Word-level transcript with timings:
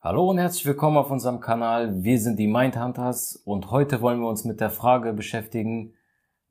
Hallo 0.00 0.30
und 0.30 0.38
herzlich 0.38 0.64
willkommen 0.64 0.96
auf 0.96 1.10
unserem 1.10 1.40
Kanal. 1.40 2.04
Wir 2.04 2.20
sind 2.20 2.38
die 2.38 2.46
Mindhunters 2.46 3.34
und 3.44 3.72
heute 3.72 4.00
wollen 4.00 4.20
wir 4.20 4.28
uns 4.28 4.44
mit 4.44 4.60
der 4.60 4.70
Frage 4.70 5.12
beschäftigen, 5.12 5.94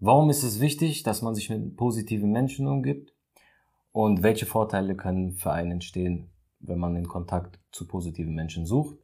warum 0.02 0.30
ist 0.30 0.44
es 0.44 0.60
wichtig, 0.60 1.04
dass 1.04 1.22
man 1.22 1.34
sich 1.34 1.50
mit 1.50 1.78
positiven 1.78 2.34
Menschen 2.34 2.68
umgibt 2.68 3.14
und 3.94 4.22
welche 4.22 4.46
Vorteile 4.46 4.96
können 4.96 5.32
für 5.32 5.54
einen 5.54 5.72
entstehen, 5.72 6.30
wenn 6.60 6.78
man 6.78 6.94
den 6.94 7.08
Kontakt 7.08 7.58
zu 7.72 7.88
positiven 7.88 8.36
Menschen 8.36 8.66
sucht. 8.66 8.98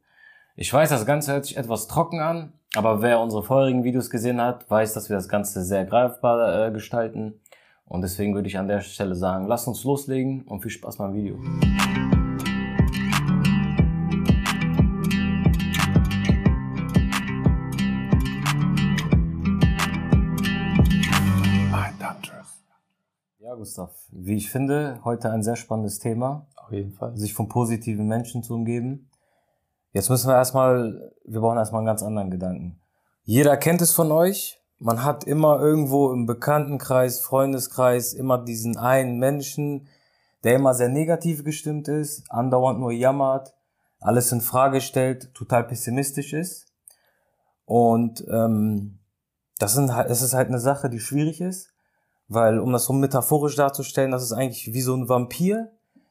Ich 0.56 0.70
weiß, 0.70 0.90
das 0.90 1.06
Ganze 1.06 1.32
hört 1.32 1.46
sich 1.46 1.56
etwas 1.56 1.88
trocken 1.88 2.20
an, 2.20 2.52
aber 2.74 3.00
wer 3.00 3.20
unsere 3.20 3.44
vorherigen 3.44 3.82
Videos 3.82 4.10
gesehen 4.10 4.42
hat, 4.42 4.70
weiß, 4.70 4.92
dass 4.92 5.08
wir 5.08 5.16
das 5.16 5.30
Ganze 5.30 5.64
sehr 5.64 5.86
greifbar 5.86 6.66
äh, 6.66 6.70
gestalten. 6.70 7.40
Und 7.86 8.02
deswegen 8.02 8.34
würde 8.34 8.48
ich 8.48 8.58
an 8.58 8.68
der 8.68 8.82
Stelle 8.82 9.14
sagen, 9.14 9.46
lasst 9.46 9.68
uns 9.68 9.84
loslegen 9.84 10.42
und 10.42 10.60
viel 10.60 10.70
Spaß 10.70 10.98
beim 10.98 11.14
Video. 11.14 11.38
Gustav, 23.64 23.94
wie 24.10 24.36
ich 24.36 24.50
finde, 24.50 25.00
heute 25.04 25.30
ein 25.30 25.42
sehr 25.42 25.56
spannendes 25.56 25.98
Thema. 25.98 26.46
Auf 26.54 26.70
jeden 26.70 26.92
Fall. 26.92 27.16
Sich 27.16 27.32
von 27.32 27.48
positiven 27.48 28.06
Menschen 28.06 28.42
zu 28.42 28.52
umgeben. 28.52 29.08
Jetzt 29.94 30.10
müssen 30.10 30.28
wir 30.28 30.34
erstmal, 30.34 31.14
wir 31.24 31.40
brauchen 31.40 31.56
erstmal 31.56 31.78
einen 31.78 31.86
ganz 31.86 32.02
anderen 32.02 32.30
Gedanken. 32.30 32.78
Jeder 33.22 33.56
kennt 33.56 33.80
es 33.80 33.92
von 33.92 34.12
euch. 34.12 34.60
Man 34.80 35.02
hat 35.02 35.24
immer 35.24 35.60
irgendwo 35.60 36.12
im 36.12 36.26
Bekanntenkreis, 36.26 37.20
Freundeskreis 37.20 38.12
immer 38.12 38.36
diesen 38.36 38.76
einen 38.76 39.18
Menschen, 39.18 39.88
der 40.42 40.56
immer 40.56 40.74
sehr 40.74 40.90
negativ 40.90 41.42
gestimmt 41.42 41.88
ist, 41.88 42.30
andauernd 42.30 42.80
nur 42.80 42.92
jammert, 42.92 43.54
alles 43.98 44.30
in 44.30 44.42
Frage 44.42 44.82
stellt, 44.82 45.32
total 45.32 45.64
pessimistisch 45.64 46.34
ist. 46.34 46.66
Und 47.64 48.26
ähm, 48.30 48.98
das, 49.58 49.72
sind, 49.72 49.88
das 49.88 50.20
ist 50.20 50.34
halt 50.34 50.48
eine 50.48 50.60
Sache, 50.60 50.90
die 50.90 51.00
schwierig 51.00 51.40
ist, 51.40 51.73
weil 52.28 52.58
um 52.58 52.72
das 52.72 52.84
so 52.86 52.92
metaphorisch 52.92 53.56
darzustellen, 53.56 54.10
das 54.10 54.22
ist 54.22 54.32
eigentlich 54.32 54.72
wie 54.72 54.80
so 54.80 54.94
ein 54.94 55.08
Vampir, 55.08 55.70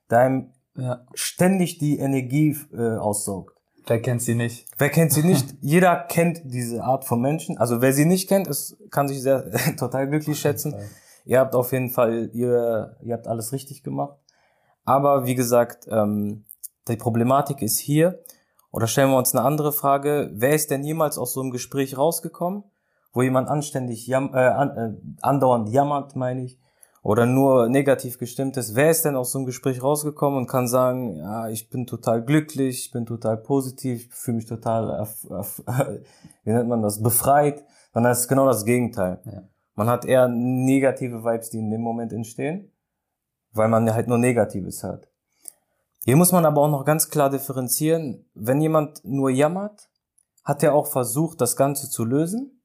der 0.10 0.20
einem 0.20 0.50
Ja. 0.76 1.06
ständig 1.14 1.78
die 1.78 2.00
Energie 2.00 2.58
äh, 2.74 2.98
aussaugt. 2.98 3.54
Wer 3.86 4.02
kennt 4.02 4.22
sie 4.22 4.34
nicht? 4.36 4.66
Wer 4.78 4.90
kennt 4.90 5.12
sie 5.12 5.24
nicht? 5.24 5.56
Jeder 5.62 5.96
kennt 5.98 6.42
diese 6.46 6.84
Art 6.84 7.04
von 7.06 7.20
Menschen. 7.22 7.58
Also 7.58 7.82
wer 7.82 7.92
sie 7.94 8.06
nicht 8.06 8.30
kennt, 8.30 8.48
ist, 8.48 8.78
kann 8.92 9.08
sich 9.08 9.22
sehr 9.22 9.52
total 9.78 10.08
glücklich 10.08 10.40
schätzen. 10.40 10.74
Ihr 11.26 11.40
habt 11.40 11.54
auf 11.56 11.72
jeden 11.72 11.90
Fall, 11.90 12.30
ihr, 12.34 12.96
ihr 13.02 13.14
habt 13.14 13.28
alles 13.28 13.52
richtig 13.52 13.84
gemacht. 13.84 14.18
Aber 14.86 15.26
wie 15.26 15.36
gesagt, 15.36 15.88
ähm, 15.90 16.46
die 16.88 16.96
Problematik 16.98 17.62
ist 17.62 17.78
hier. 17.78 18.20
Oder 18.72 18.88
stellen 18.88 19.12
wir 19.12 19.18
uns 19.18 19.36
eine 19.36 19.46
andere 19.46 19.72
Frage. 19.72 20.32
Wer 20.34 20.56
ist 20.56 20.72
denn 20.72 20.84
jemals 20.84 21.18
aus 21.18 21.34
so 21.34 21.42
einem 21.42 21.52
Gespräch 21.52 21.98
rausgekommen, 21.98 22.64
wo 23.14 23.22
jemand 23.22 23.48
anständig 23.48 24.08
jam 24.08 24.34
äh, 24.34 24.40
an, 24.40 24.70
äh, 24.78 25.18
andauernd 25.22 25.70
jammert, 25.70 26.16
meine 26.16 26.44
ich, 26.44 26.60
oder 27.04 27.26
nur 27.26 27.70
negativ 27.70 28.18
gestimmt 28.18 28.58
ist? 28.58 28.76
Wer 28.76 28.90
ist 28.90 29.06
denn 29.06 29.16
aus 29.16 29.32
so 29.32 29.40
einem 29.40 29.46
Gespräch 29.46 29.84
rausgekommen 29.84 30.40
und 30.40 30.48
kann 30.48 30.68
sagen, 30.68 31.18
ja, 31.18 31.48
ich 31.48 31.70
bin 31.70 31.86
total 31.86 32.24
glücklich, 32.24 32.86
ich 32.88 32.92
bin 32.92 33.06
total 33.06 33.38
positiv, 33.38 34.08
ich 34.08 34.14
fühle 34.14 34.38
mich 34.38 34.48
total, 34.48 35.08
wie 36.44 36.52
nennt 36.52 36.68
man 36.70 36.82
das, 36.82 37.02
befreit? 37.02 37.64
Sondern 37.94 38.12
es 38.12 38.22
ist 38.22 38.28
genau 38.28 38.48
das 38.48 38.66
Gegenteil. 38.66 39.22
Ja. 39.26 39.44
Man 39.76 39.88
hat 39.88 40.06
eher 40.06 40.28
negative 40.28 41.24
Vibes, 41.24 41.52
die 41.52 41.60
in 41.60 41.70
dem 41.70 41.82
Moment 41.82 42.14
entstehen, 42.14 42.72
weil 43.52 43.70
man 43.70 43.92
halt 43.94 44.08
nur 44.08 44.18
Negatives 44.18 44.84
hat. 44.84 45.08
Hier 46.06 46.16
muss 46.16 46.32
man 46.32 46.46
aber 46.46 46.62
auch 46.62 46.70
noch 46.70 46.86
ganz 46.86 47.10
klar 47.10 47.30
differenzieren. 47.30 48.26
Wenn 48.34 48.60
jemand 48.60 49.06
nur 49.06 49.30
jammert, 49.30 49.90
hat 50.44 50.62
er 50.62 50.74
auch 50.74 50.88
versucht, 50.88 51.40
das 51.40 51.56
Ganze 51.56 51.90
zu 51.90 52.04
lösen? 52.04 52.62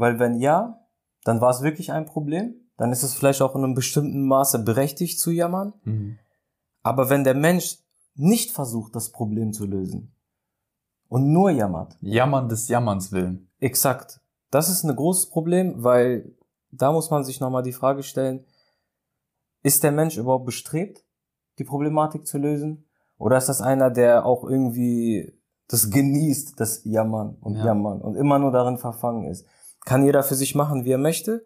Weil 0.00 0.18
wenn 0.18 0.36
ja, 0.40 0.80
dann 1.24 1.42
war 1.42 1.50
es 1.50 1.60
wirklich 1.60 1.92
ein 1.92 2.06
Problem. 2.06 2.54
Dann 2.78 2.90
ist 2.90 3.02
es 3.02 3.12
vielleicht 3.12 3.42
auch 3.42 3.54
in 3.54 3.62
einem 3.62 3.74
bestimmten 3.74 4.26
Maße 4.26 4.60
berechtigt 4.60 5.20
zu 5.20 5.30
jammern. 5.30 5.74
Mhm. 5.84 6.18
Aber 6.82 7.10
wenn 7.10 7.24
der 7.24 7.34
Mensch 7.34 7.78
nicht 8.14 8.50
versucht, 8.50 8.96
das 8.96 9.10
Problem 9.12 9.52
zu 9.52 9.66
lösen 9.66 10.14
und 11.08 11.30
nur 11.30 11.50
jammert, 11.50 11.98
Jammern 12.00 12.48
des 12.48 12.68
Jammerns 12.68 13.12
willen. 13.12 13.50
Exakt. 13.58 14.22
Das 14.50 14.70
ist 14.70 14.84
ein 14.84 14.96
großes 14.96 15.28
Problem, 15.28 15.84
weil 15.84 16.34
da 16.70 16.92
muss 16.92 17.10
man 17.10 17.22
sich 17.22 17.38
nochmal 17.38 17.62
die 17.62 17.74
Frage 17.74 18.02
stellen, 18.02 18.46
ist 19.62 19.82
der 19.82 19.92
Mensch 19.92 20.16
überhaupt 20.16 20.46
bestrebt, 20.46 21.04
die 21.58 21.64
Problematik 21.64 22.26
zu 22.26 22.38
lösen? 22.38 22.86
Oder 23.18 23.36
ist 23.36 23.50
das 23.50 23.60
einer, 23.60 23.90
der 23.90 24.24
auch 24.24 24.44
irgendwie 24.44 25.38
das 25.68 25.90
genießt, 25.90 26.58
das 26.58 26.84
Jammern 26.84 27.36
und 27.42 27.56
Ja. 27.56 27.66
Jammern 27.66 28.00
und 28.00 28.16
immer 28.16 28.38
nur 28.38 28.50
darin 28.50 28.78
verfangen 28.78 29.26
ist? 29.26 29.44
Kann 29.84 30.04
jeder 30.04 30.22
für 30.22 30.34
sich 30.34 30.54
machen, 30.54 30.84
wie 30.84 30.92
er 30.92 30.98
möchte, 30.98 31.44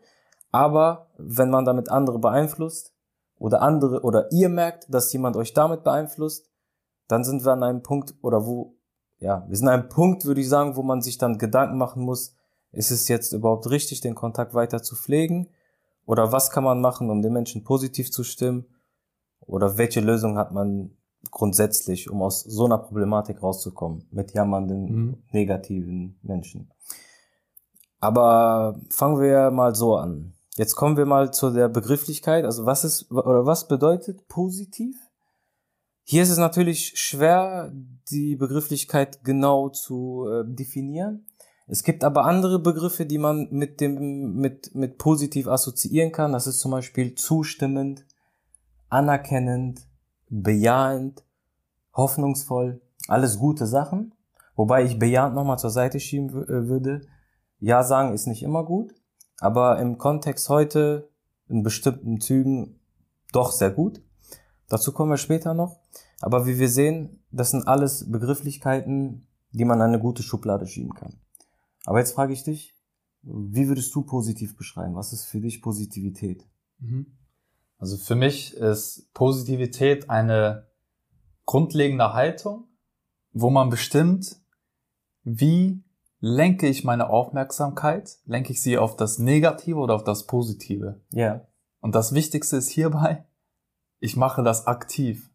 aber 0.51 1.09
wenn 1.19 1.51
man 1.51 1.65
damit 1.65 1.89
andere 1.91 2.19
beeinflusst 2.19 2.93
oder 3.39 3.63
andere 3.63 4.03
oder 4.03 4.31
ihr 4.33 4.49
merkt, 4.49 4.93
dass 4.93 5.13
jemand 5.13 5.37
euch 5.37 5.53
damit 5.53 5.85
beeinflusst, 5.85 6.51
dann 7.09 7.25
sind 7.25 7.45
wir 7.45 7.53
an 7.53 7.63
einem 7.63 7.83
Punkt 7.83 8.15
oder 8.23 8.47
wo, 8.47 8.75
ja, 9.19 9.45
wir 9.49 9.57
sind 9.57 9.69
an 9.69 9.81
einem 9.81 9.89
Punkt, 9.89 10.25
würde 10.25 10.41
ich 10.41 10.49
sagen, 10.49 10.77
wo 10.77 10.83
man 10.83 11.03
sich 11.03 11.19
dann 11.19 11.39
Gedanken 11.39 11.79
machen 11.79 12.03
muss, 12.03 12.35
ist 12.73 12.91
es 12.91 13.09
jetzt 13.09 13.33
überhaupt 13.33 13.69
richtig, 13.71 14.01
den 14.01 14.15
Kontakt 14.15 14.55
weiter 14.55 14.83
zu 14.83 14.97
pflegen? 14.97 15.49
Oder 16.07 16.33
was 16.33 16.51
kann 16.51 16.65
man 16.65 16.81
machen, 16.81 17.09
um 17.11 17.23
den 17.23 17.33
Menschen 17.33 17.65
positiv 17.65 18.11
zu 18.11 18.25
stimmen? 18.25 18.67
Oder 19.41 19.79
welche 19.79 20.01
Lösung 20.01 20.37
hat 20.39 20.53
man 20.53 20.91
grundsätzlich, 21.31 22.11
um 22.11 22.23
aus 22.23 22.43
so 22.43 22.65
einer 22.67 22.79
Problematik 22.79 23.43
rauszukommen, 23.43 24.07
mit 24.11 24.33
jammernden, 24.35 24.85
Mhm. 24.85 25.23
negativen 25.33 26.19
Menschen? 26.23 26.71
Aber 28.05 28.79
fangen 28.91 29.19
wir 29.19 29.51
mal 29.51 29.75
so 29.75 29.97
an. 29.97 30.35
Jetzt 30.57 30.77
kommen 30.77 30.99
wir 30.99 31.07
mal 31.07 31.33
zu 31.33 31.51
der 31.51 31.69
Begrifflichkeit. 31.69 32.45
Also 32.45 32.67
was 32.67 32.85
ist, 32.85 33.11
oder 33.11 33.47
was 33.47 33.67
bedeutet 33.67 34.29
positiv? 34.29 34.95
Hier 36.03 36.23
ist 36.23 36.29
es 36.29 36.37
natürlich 36.37 36.99
schwer, 36.99 37.73
die 38.11 38.37
Begrifflichkeit 38.37 39.25
genau 39.25 39.71
zu 39.71 40.27
äh, 40.29 40.45
definieren. 40.45 41.25
Es 41.67 41.83
gibt 41.83 42.05
aber 42.05 42.27
andere 42.27 42.59
Begriffe, 42.59 43.07
die 43.07 43.17
man 43.17 43.49
mit 43.51 43.81
dem, 43.81 44.35
mit, 44.35 44.75
mit 44.75 44.99
positiv 44.99 45.49
assoziieren 45.49 46.13
kann. 46.13 46.35
Das 46.35 46.47
ist 46.47 46.59
zum 46.59 46.73
Beispiel 46.73 47.15
zustimmend, 47.15 48.05
anerkennend, 48.91 49.81
bejahend, 50.29 51.25
hoffnungsvoll. 51.95 52.83
Alles 53.09 53.39
gute 53.39 53.67
Sachen. 53.67 54.15
Wobei 54.57 54.85
ich 54.85 54.99
bejahend 54.99 55.35
nochmal 55.35 55.59
zur 55.59 55.71
Seite 55.71 56.01
schieben 56.01 56.29
äh, 56.29 56.69
würde. 56.69 57.01
Ja 57.65 57.83
sagen 57.83 58.13
ist 58.13 58.27
nicht 58.27 58.43
immer 58.43 58.63
gut. 58.63 58.95
Aber 59.41 59.81
im 59.81 59.97
Kontext 59.97 60.51
heute, 60.51 61.09
in 61.49 61.63
bestimmten 61.63 62.21
Zügen, 62.21 62.79
doch 63.33 63.53
sehr 63.53 63.71
gut. 63.71 64.03
Dazu 64.69 64.93
kommen 64.93 65.11
wir 65.11 65.17
später 65.17 65.55
noch. 65.55 65.81
Aber 66.21 66.47
wie 66.47 66.59
wir 66.59 66.69
sehen, 66.69 67.25
das 67.31 67.53
sind 67.53 67.67
alles 67.67 68.11
Begrifflichkeiten, 68.11 69.27
die 69.53 69.65
man 69.65 69.79
in 69.79 69.85
eine 69.85 69.99
gute 69.99 70.23
Schublade 70.23 70.67
schieben 70.67 70.93
kann. 70.93 71.15
Aber 71.87 72.01
jetzt 72.01 72.13
frage 72.13 72.35
ich 72.35 72.45
dich, 72.45 72.75
wie 73.23 73.67
würdest 73.67 73.95
du 73.95 74.03
positiv 74.03 74.57
beschreiben? 74.57 74.95
Was 74.95 75.15
ist 75.15 75.25
für 75.25 75.41
dich 75.41 75.63
Positivität? 75.63 76.47
Mhm. 76.81 77.17
Also 77.79 77.97
für 77.97 78.15
mich 78.15 78.55
ist 78.55 79.11
Positivität 79.15 80.11
eine 80.11 80.69
grundlegende 81.47 82.13
Haltung, 82.13 82.69
wo 83.33 83.49
man 83.49 83.71
bestimmt, 83.71 84.37
wie 85.23 85.83
lenke 86.25 86.67
ich 86.69 86.85
meine 86.85 87.11
Aufmerksamkeit, 87.11 88.17
lenke 88.25 88.53
ich 88.53 88.63
sie 88.63 88.79
auf 88.79 88.97
das 88.97 89.19
Negative 89.19 89.77
oder 89.77 89.95
auf 89.95 90.05
das 90.05 90.27
Positive. 90.27 91.03
Ja. 91.11 91.47
Und 91.81 91.95
das 91.95 92.15
Wichtigste 92.15 92.57
ist 92.57 92.71
hierbei, 92.71 93.27
ich 94.01 94.17
mache 94.17 94.43
das 94.43 94.67
aktiv. 94.67 95.31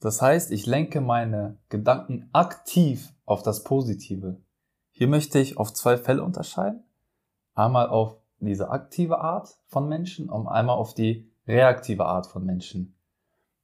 Das 0.00 0.22
heißt, 0.22 0.52
ich 0.52 0.64
lenke 0.64 1.02
meine 1.02 1.58
Gedanken 1.68 2.30
aktiv 2.32 3.12
auf 3.26 3.42
das 3.42 3.62
Positive. 3.62 4.40
Hier 4.90 5.06
möchte 5.06 5.38
ich 5.38 5.58
auf 5.58 5.74
zwei 5.74 5.98
Fälle 5.98 6.22
unterscheiden. 6.22 6.82
Einmal 7.54 7.90
auf 7.90 8.16
diese 8.40 8.70
aktive 8.70 9.18
Art 9.18 9.58
von 9.66 9.86
Menschen 9.86 10.30
und 10.30 10.48
einmal 10.48 10.76
auf 10.76 10.94
die 10.94 11.30
reaktive 11.46 12.06
Art 12.06 12.26
von 12.26 12.42
Menschen. 12.42 12.96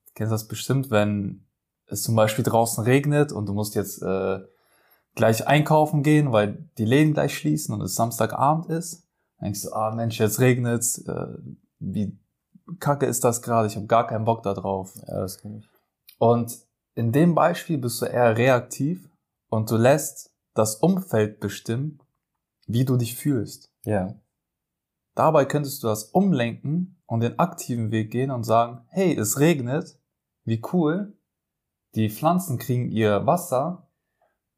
Du 0.04 0.12
kennst 0.16 0.32
das 0.32 0.48
bestimmt, 0.48 0.90
wenn 0.90 1.46
es 1.86 2.02
zum 2.02 2.14
Beispiel 2.14 2.44
draußen 2.44 2.84
regnet 2.84 3.32
und 3.32 3.46
du 3.46 3.54
musst 3.54 3.74
jetzt 3.74 4.02
äh, 4.02 4.40
gleich 5.14 5.46
einkaufen 5.46 6.02
gehen, 6.02 6.32
weil 6.32 6.68
die 6.78 6.84
Läden 6.84 7.14
gleich 7.14 7.36
schließen 7.36 7.74
und 7.74 7.80
es 7.82 7.94
Samstagabend 7.94 8.66
ist. 8.66 9.06
Dann 9.38 9.46
denkst 9.46 9.62
du, 9.62 9.72
ah 9.72 9.94
Mensch, 9.94 10.18
jetzt 10.18 10.40
regnet's, 10.40 10.98
äh, 10.98 11.26
wie 11.78 12.18
kacke 12.80 13.06
ist 13.06 13.24
das 13.24 13.42
gerade, 13.42 13.66
ich 13.66 13.76
habe 13.76 13.86
gar 13.86 14.06
keinen 14.06 14.24
Bock 14.24 14.42
da 14.42 14.54
drauf. 14.54 14.94
Ja, 15.06 15.20
das 15.20 15.38
kann 15.38 15.56
ich. 15.56 15.68
Und 16.18 16.58
in 16.94 17.12
dem 17.12 17.34
Beispiel 17.34 17.78
bist 17.78 18.00
du 18.00 18.06
eher 18.06 18.36
reaktiv 18.36 19.10
und 19.48 19.70
du 19.70 19.76
lässt 19.76 20.32
das 20.54 20.76
Umfeld 20.76 21.40
bestimmen, 21.40 21.98
wie 22.66 22.84
du 22.84 22.96
dich 22.96 23.16
fühlst. 23.16 23.72
Ja. 23.84 24.14
Dabei 25.14 25.44
könntest 25.44 25.82
du 25.82 25.88
das 25.88 26.04
umlenken 26.04 27.02
und 27.06 27.20
den 27.20 27.38
aktiven 27.38 27.90
Weg 27.90 28.10
gehen 28.10 28.30
und 28.30 28.44
sagen, 28.44 28.84
hey, 28.88 29.14
es 29.14 29.38
regnet, 29.38 29.98
wie 30.44 30.62
cool, 30.72 31.14
Die 31.94 32.08
Pflanzen 32.08 32.58
kriegen 32.58 32.88
ihr 32.88 33.26
Wasser 33.26 33.86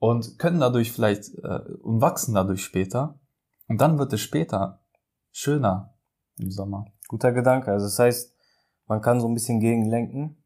und 0.04 0.38
können 0.38 0.60
dadurch 0.60 0.92
vielleicht 0.92 1.34
äh, 1.42 1.60
und 1.82 2.02
wachsen 2.02 2.34
dadurch 2.34 2.62
später. 2.62 3.18
Und 3.68 3.80
dann 3.80 3.98
wird 3.98 4.12
es 4.12 4.20
später 4.20 4.82
schöner 5.32 5.94
im 6.38 6.50
Sommer. 6.50 6.84
Guter 7.08 7.32
Gedanke. 7.32 7.72
Also 7.72 7.86
das 7.86 7.98
heißt, 7.98 8.34
man 8.86 9.00
kann 9.00 9.18
so 9.18 9.26
ein 9.26 9.32
bisschen 9.32 9.60
gegenlenken 9.60 10.44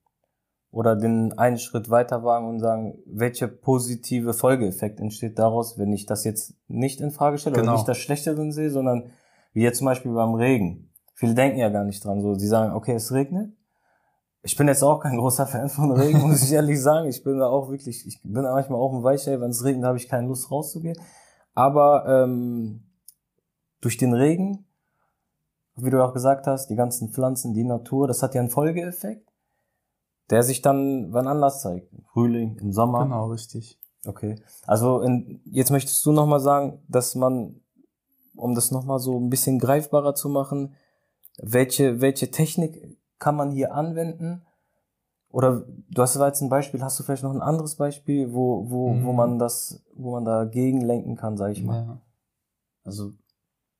oder 0.71 0.95
den 0.95 1.37
einen 1.37 1.59
Schritt 1.59 1.91
weiter 1.91 2.23
wagen 2.23 2.49
und 2.49 2.61
sagen, 2.61 3.03
welche 3.05 3.49
positive 3.49 4.33
Folgeeffekt 4.33 5.01
entsteht 5.01 5.41
daraus, 5.41 5.77
wenn 5.77 5.93
ich 5.93 6.07
das 6.07 6.23
jetzt 6.23 6.55
nicht 6.69 7.01
in 7.01 7.11
Frage 7.11 7.39
stelle 7.39 7.57
Genau. 7.57 7.73
oder 7.73 7.79
nicht 7.79 7.89
das 7.89 7.99
Schlechte 7.99 8.37
drin 8.37 8.53
sehe, 8.53 8.71
sondern 8.71 9.11
wie 9.55 9.63
jetzt 9.63 9.79
zum 9.79 9.87
Beispiel 9.87 10.13
beim 10.13 10.35
Regen. 10.35 10.93
Viele 11.15 11.35
denken 11.35 11.59
ja 11.59 11.69
gar 11.69 11.83
nicht 11.83 12.05
dran. 12.05 12.21
So, 12.21 12.35
sie 12.35 12.47
sagen, 12.47 12.75
okay, 12.75 12.93
es 12.95 13.11
regnet. 13.11 13.53
Ich 14.49 14.57
bin 14.57 14.67
jetzt 14.67 14.83
auch 14.83 15.01
kein 15.01 15.19
großer 15.19 15.47
Fan 15.47 15.69
von 15.69 15.93
Regen, 15.93 16.23
muss 16.27 16.43
ich 16.43 16.53
ehrlich 16.53 16.81
sagen. 16.81 17.07
Ich 17.07 17.23
bin 17.23 17.39
da 17.39 17.49
auch 17.49 17.69
wirklich, 17.69 18.07
ich 18.07 18.23
bin 18.23 18.45
manchmal 18.45 18.81
auch 18.81 18.95
ein 18.95 19.03
Weichei, 19.03 19.39
wenn 19.43 19.51
es 19.51 19.63
regnet, 19.63 19.85
habe 19.85 19.99
ich 19.99 20.09
keine 20.09 20.27
Lust 20.27 20.51
rauszugehen. 20.51 20.99
Aber 21.53 22.07
ähm, 22.09 22.83
durch 23.83 23.99
den 23.99 24.15
Regen, 24.15 24.65
wie 25.77 25.91
du 25.91 26.03
auch 26.03 26.15
gesagt 26.15 26.47
hast, 26.47 26.69
die 26.69 26.77
ganzen 26.77 27.11
Pflanzen, 27.11 27.53
die 27.53 27.63
Natur, 27.63 28.09
das 28.09 28.23
hat 28.23 28.35
ja 28.35 28.41
einen 28.41 28.49
Folgeeffekt, 28.49 29.31
der 30.31 30.43
sich 30.43 30.63
dann 30.63 31.13
wann 31.13 31.29
anders 31.29 31.61
zeigt. 31.61 31.93
Im 31.93 32.05
Frühling, 32.05 32.57
im 32.59 32.73
Sommer. 32.73 33.03
Genau, 33.03 33.27
richtig. 33.27 33.79
Okay. 34.07 34.37
Also 34.67 35.03
in, 35.03 35.43
jetzt 35.45 35.71
möchtest 35.71 36.07
du 36.07 36.13
nochmal 36.13 36.41
sagen, 36.41 36.83
dass 36.89 37.15
man, 37.15 37.61
um 38.35 38.55
das 38.55 38.71
nochmal 38.71 38.99
so 38.99 39.21
ein 39.21 39.29
bisschen 39.29 39.59
greifbarer 39.59 40.15
zu 40.15 40.31
machen, 40.31 40.75
welche, 41.37 42.01
welche 42.01 42.31
Technik 42.31 42.97
kann 43.19 43.37
man 43.37 43.51
hier 43.51 43.75
anwenden? 43.75 44.43
Oder 45.31 45.65
du 45.91 46.03
hast 46.03 46.15
jetzt 46.17 46.41
ein 46.41 46.49
Beispiel, 46.49 46.83
hast 46.83 46.99
du 46.99 47.03
vielleicht 47.05 47.23
noch 47.23 47.35
ein 47.35 47.43
anderes 47.43 47.77
Beispiel, 47.77 48.33
wo, 48.33 48.71
wo, 48.71 48.89
wo 49.03 49.11
Mhm. 49.11 49.17
man 49.17 49.39
das, 49.39 49.83
wo 49.95 50.13
man 50.13 50.25
dagegen 50.25 50.81
lenken 50.81 51.17
kann, 51.17 51.37
sag 51.37 51.53
ich 51.53 51.63
mal. 51.63 51.77
Ja. 51.87 52.01
Also, 52.85 53.13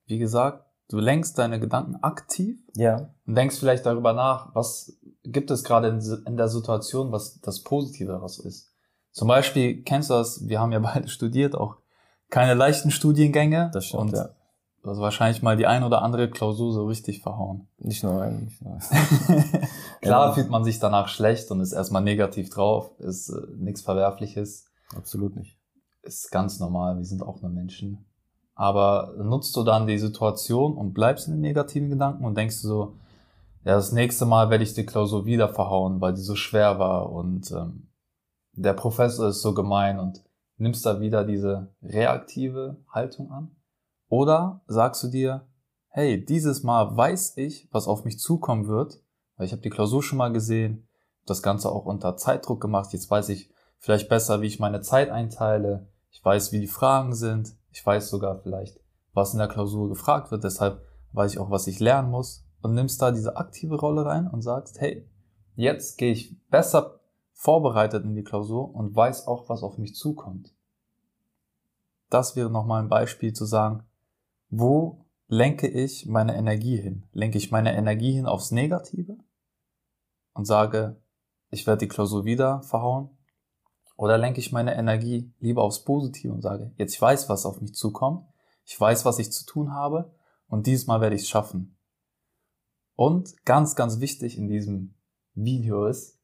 wie 0.05 0.19
gesagt, 0.19 0.65
du 0.89 0.99
lenkst 0.99 1.37
deine 1.39 1.59
Gedanken 1.59 1.95
aktiv 2.03 2.59
Ja. 2.75 3.09
und 3.25 3.35
denkst 3.35 3.57
vielleicht 3.57 3.85
darüber 3.85 4.13
nach, 4.13 4.53
was 4.53 4.99
gibt 5.23 5.49
es 5.49 5.63
gerade 5.63 5.87
in, 5.87 5.99
in 6.27 6.37
der 6.37 6.49
Situation, 6.49 7.11
was 7.11 7.39
das 7.41 7.63
Positive 7.63 8.11
daraus 8.11 8.37
ist. 8.39 8.71
Zum 9.11 9.27
Beispiel, 9.27 9.81
kennst 9.83 10.11
du 10.11 10.13
das, 10.13 10.47
wir 10.47 10.59
haben 10.59 10.71
ja 10.71 10.79
beide 10.93 11.07
studiert, 11.07 11.55
auch 11.55 11.77
keine 12.29 12.53
leichten 12.53 12.91
Studiengänge. 12.91 13.71
Das 13.73 13.85
stimmt, 13.85 14.01
und 14.03 14.13
ja. 14.13 14.29
Du 14.83 14.89
hast 14.89 14.99
wahrscheinlich 14.99 15.41
mal 15.41 15.57
die 15.57 15.65
ein 15.67 15.83
oder 15.83 16.01
andere 16.01 16.29
Klausur 16.29 16.71
so 16.73 16.85
richtig 16.85 17.21
verhauen. 17.21 17.67
Nicht 17.77 18.03
nur 18.03 18.21
ein, 18.21 18.45
nicht 18.45 18.61
nur 18.61 18.73
ein. 18.75 18.81
Klar 20.01 20.27
Ja. 20.27 20.33
fühlt 20.33 20.49
man 20.49 20.63
sich 20.63 20.79
danach 20.79 21.07
schlecht 21.07 21.51
und 21.51 21.59
ist 21.61 21.73
erstmal 21.73 22.01
negativ 22.03 22.49
drauf, 22.49 22.91
ist 22.99 23.29
äh, 23.29 23.41
nichts 23.57 23.81
Verwerfliches. 23.81 24.65
Absolut 24.95 25.35
nicht. 25.35 25.57
ist 26.01 26.31
ganz 26.31 26.59
normal, 26.59 26.97
wir 26.97 27.05
sind 27.05 27.21
auch 27.21 27.41
nur 27.41 27.51
Menschen. 27.51 28.05
Aber 28.55 29.13
nutzt 29.17 29.55
du 29.55 29.63
dann 29.63 29.87
die 29.87 29.97
Situation 29.99 30.75
und 30.75 30.93
bleibst 30.93 31.27
in 31.27 31.33
den 31.35 31.41
negativen 31.41 31.89
Gedanken 31.89 32.25
und 32.25 32.37
denkst 32.37 32.61
du 32.61 32.67
so, 32.67 32.93
ja, 33.63 33.75
das 33.75 33.91
nächste 33.91 34.25
Mal 34.25 34.49
werde 34.49 34.63
ich 34.63 34.73
die 34.73 34.85
Klausur 34.85 35.25
wieder 35.25 35.49
verhauen, 35.49 36.01
weil 36.01 36.13
die 36.13 36.21
so 36.21 36.35
schwer 36.35 36.79
war 36.79 37.11
und 37.11 37.51
ähm, 37.51 37.87
der 38.53 38.73
Professor 38.73 39.27
ist 39.29 39.41
so 39.41 39.53
gemein 39.53 39.99
und 39.99 40.23
nimmst 40.57 40.85
da 40.85 40.99
wieder 40.99 41.23
diese 41.23 41.73
reaktive 41.81 42.77
Haltung 42.91 43.31
an? 43.31 43.51
Oder 44.09 44.61
sagst 44.67 45.03
du 45.03 45.07
dir, 45.07 45.47
hey, 45.87 46.23
dieses 46.23 46.63
Mal 46.63 46.97
weiß 46.97 47.37
ich, 47.37 47.69
was 47.71 47.87
auf 47.87 48.03
mich 48.03 48.19
zukommen 48.19 48.67
wird, 48.67 49.01
weil 49.37 49.45
ich 49.45 49.51
habe 49.51 49.61
die 49.61 49.69
Klausur 49.69 50.03
schon 50.03 50.17
mal 50.17 50.33
gesehen, 50.33 50.87
das 51.25 51.43
Ganze 51.43 51.71
auch 51.71 51.85
unter 51.85 52.17
Zeitdruck 52.17 52.59
gemacht, 52.59 52.91
jetzt 52.91 53.09
weiß 53.09 53.29
ich 53.29 53.53
vielleicht 53.77 54.09
besser, 54.09 54.41
wie 54.41 54.47
ich 54.47 54.59
meine 54.59 54.81
Zeit 54.81 55.09
einteile, 55.09 55.87
ich 56.09 56.25
weiß, 56.25 56.51
wie 56.51 56.59
die 56.59 56.67
Fragen 56.67 57.13
sind, 57.13 57.55
ich 57.71 57.85
weiß 57.85 58.09
sogar 58.09 58.39
vielleicht, 58.39 58.79
was 59.13 59.33
in 59.33 59.39
der 59.39 59.47
Klausur 59.47 59.89
gefragt 59.89 60.31
wird, 60.31 60.43
deshalb 60.43 60.83
weiß 61.13 61.33
ich 61.33 61.39
auch, 61.39 61.51
was 61.51 61.67
ich 61.67 61.79
lernen 61.79 62.09
muss 62.09 62.45
und 62.61 62.73
nimmst 62.73 63.01
da 63.01 63.11
diese 63.11 63.37
aktive 63.37 63.79
Rolle 63.79 64.05
rein 64.05 64.27
und 64.27 64.41
sagst, 64.41 64.81
hey, 64.81 65.07
jetzt 65.55 65.97
gehe 65.97 66.11
ich 66.11 66.35
besser 66.49 66.99
vorbereitet 67.33 68.03
in 68.03 68.15
die 68.15 68.23
Klausur 68.23 68.73
und 68.73 68.95
weiß 68.95 69.27
auch, 69.27 69.49
was 69.49 69.63
auf 69.63 69.77
mich 69.77 69.95
zukommt. 69.95 70.53
Das 72.09 72.35
wäre 72.35 72.49
nochmal 72.49 72.81
ein 72.81 72.89
Beispiel 72.89 73.33
zu 73.33 73.45
sagen, 73.45 73.83
wo 74.49 75.05
lenke 75.27 75.67
ich 75.67 76.05
meine 76.07 76.35
Energie 76.35 76.77
hin? 76.77 77.07
Lenke 77.11 77.37
ich 77.37 77.51
meine 77.51 77.75
Energie 77.75 78.11
hin 78.11 78.25
aufs 78.25 78.51
Negative 78.51 79.17
und 80.33 80.45
sage, 80.45 81.01
ich 81.51 81.65
werde 81.67 81.85
die 81.85 81.87
Klausur 81.87 82.25
wieder 82.25 82.61
verhauen? 82.63 83.17
Oder 83.95 84.17
lenke 84.17 84.39
ich 84.39 84.51
meine 84.51 84.75
Energie 84.75 85.33
lieber 85.39 85.63
aufs 85.63 85.83
Positive 85.83 86.33
und 86.33 86.41
sage, 86.41 86.73
jetzt 86.77 86.93
ich 86.93 87.01
weiß, 87.01 87.29
was 87.29 87.45
auf 87.45 87.61
mich 87.61 87.73
zukommt, 87.73 88.25
ich 88.65 88.79
weiß, 88.79 89.05
was 89.05 89.19
ich 89.19 89.31
zu 89.31 89.45
tun 89.45 89.73
habe 89.73 90.15
und 90.47 90.67
dieses 90.67 90.87
Mal 90.87 91.01
werde 91.01 91.15
ich 91.15 91.23
es 91.23 91.29
schaffen. 91.29 91.77
Und 92.95 93.45
ganz, 93.45 93.75
ganz 93.75 93.99
wichtig 93.99 94.37
in 94.37 94.47
diesem 94.47 94.95
Video 95.33 95.85
ist, 95.85 96.19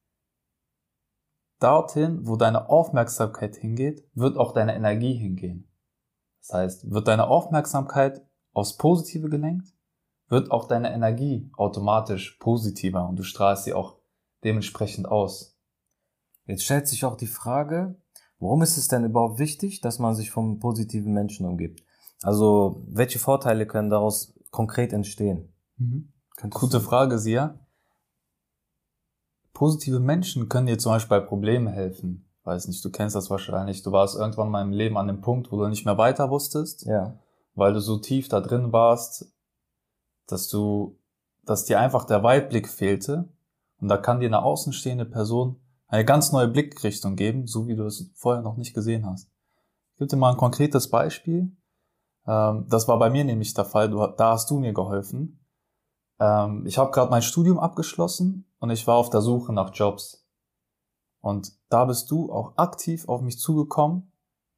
dorthin, 1.60 2.28
wo 2.28 2.36
deine 2.36 2.70
Aufmerksamkeit 2.70 3.56
hingeht, 3.56 4.08
wird 4.14 4.38
auch 4.38 4.52
deine 4.52 4.76
Energie 4.76 5.14
hingehen. 5.14 5.70
Das 6.48 6.54
heißt, 6.54 6.92
wird 6.92 7.08
deine 7.08 7.28
Aufmerksamkeit 7.28 8.22
aufs 8.54 8.78
Positive 8.78 9.30
gelenkt, 9.30 9.74
wird 10.28 10.52
auch 10.52 10.68
deine 10.68 10.94
Energie 10.94 11.52
automatisch 11.58 12.38
positiver 12.40 13.08
und 13.08 13.18
du 13.18 13.24
strahlst 13.24 13.64
sie 13.64 13.74
auch 13.74 13.98
dementsprechend 14.44 15.08
aus. 15.08 15.58
Jetzt 16.46 16.64
stellt 16.64 16.88
sich 16.88 17.04
auch 17.04 17.18
die 17.18 17.28
Frage, 17.28 17.96
warum 18.40 18.62
ist 18.62 18.78
es 18.78 18.88
denn 18.88 19.06
überhaupt 19.06 19.40
wichtig, 19.40 19.82
dass 19.82 19.98
man 19.98 20.14
sich 20.14 20.30
von 20.30 20.60
positiven 20.60 21.14
Menschen 21.14 21.48
umgibt? 21.48 21.84
Also, 22.22 22.84
welche 22.88 23.20
Vorteile 23.20 23.66
können 23.66 23.90
daraus 23.90 24.40
konkret 24.52 24.94
entstehen? 24.94 25.52
Könntest 26.38 26.62
Gute 26.62 26.80
Frage, 26.80 27.18
Sia. 27.18 27.60
Positive 29.54 30.00
Menschen 30.00 30.48
können 30.48 30.68
dir 30.68 30.78
zum 30.78 30.92
Beispiel 30.92 31.20
bei 31.20 31.26
Problemen 31.26 31.68
helfen. 31.68 32.25
Weiß 32.46 32.68
nicht, 32.68 32.86
du 32.86 32.92
kennst 32.92 33.16
das 33.16 33.30
wahrscheinlich. 33.30 33.84
Du 33.84 33.92
warst 33.92 34.16
irgendwann 34.16 34.50
mal 34.50 34.62
im 34.62 34.72
Leben 34.72 34.98
an 34.98 35.08
dem 35.08 35.22
Punkt, 35.22 35.52
wo 35.52 35.58
du 35.58 35.68
nicht 35.68 35.86
mehr 35.86 35.98
weiter 35.98 36.30
wusstest, 36.30 36.86
Ja, 36.86 37.18
weil 37.56 37.74
du 37.74 37.80
so 37.80 37.98
tief 37.98 38.30
da 38.30 38.40
drin 38.40 38.72
warst, 38.72 39.32
dass 40.28 40.48
du, 40.48 41.00
dass 41.44 41.66
dir 41.66 41.80
einfach 41.80 42.06
der 42.06 42.24
Weitblick 42.24 42.70
fehlte. 42.70 43.30
Und 43.80 43.88
da 43.88 43.98
kann 43.98 44.20
dir 44.20 44.28
eine 44.28 44.44
außenstehende 44.44 45.06
Person 45.06 45.60
eine 45.88 46.06
ganz 46.06 46.32
neue 46.32 46.48
Blickrichtung 46.48 47.16
geben, 47.16 47.48
so 47.48 47.68
wie 47.68 47.76
du 47.76 47.86
es 47.86 48.12
vorher 48.16 48.42
noch 48.42 48.58
nicht 48.58 48.74
gesehen 48.74 49.06
hast. 49.06 49.30
Ich 49.94 50.00
gebe 50.00 50.10
dir 50.10 50.18
mal 50.18 50.32
ein 50.32 50.38
konkretes 50.38 50.90
Beispiel. 50.90 51.56
Ähm, 52.28 52.66
das 52.70 52.88
war 52.88 53.00
bei 53.00 53.10
mir 53.10 53.24
nämlich 53.24 53.54
der 53.54 53.66
Fall. 53.66 53.90
Du, 53.90 54.06
da 54.06 54.32
hast 54.32 54.50
du 54.50 54.60
mir 54.60 54.74
geholfen. 54.74 55.40
Ähm, 56.20 56.66
ich 56.66 56.78
habe 56.78 56.92
gerade 56.92 57.12
mein 57.12 57.22
Studium 57.22 57.60
abgeschlossen 57.60 58.46
und 58.60 58.70
ich 58.70 58.86
war 58.88 58.96
auf 58.96 59.10
der 59.10 59.22
Suche 59.22 59.54
nach 59.54 59.74
Jobs. 59.74 60.25
Und 61.26 61.54
da 61.70 61.86
bist 61.86 62.12
du 62.12 62.32
auch 62.32 62.56
aktiv 62.56 63.10
auf 63.10 63.22
mich 63.22 63.40
zugekommen 63.40 64.12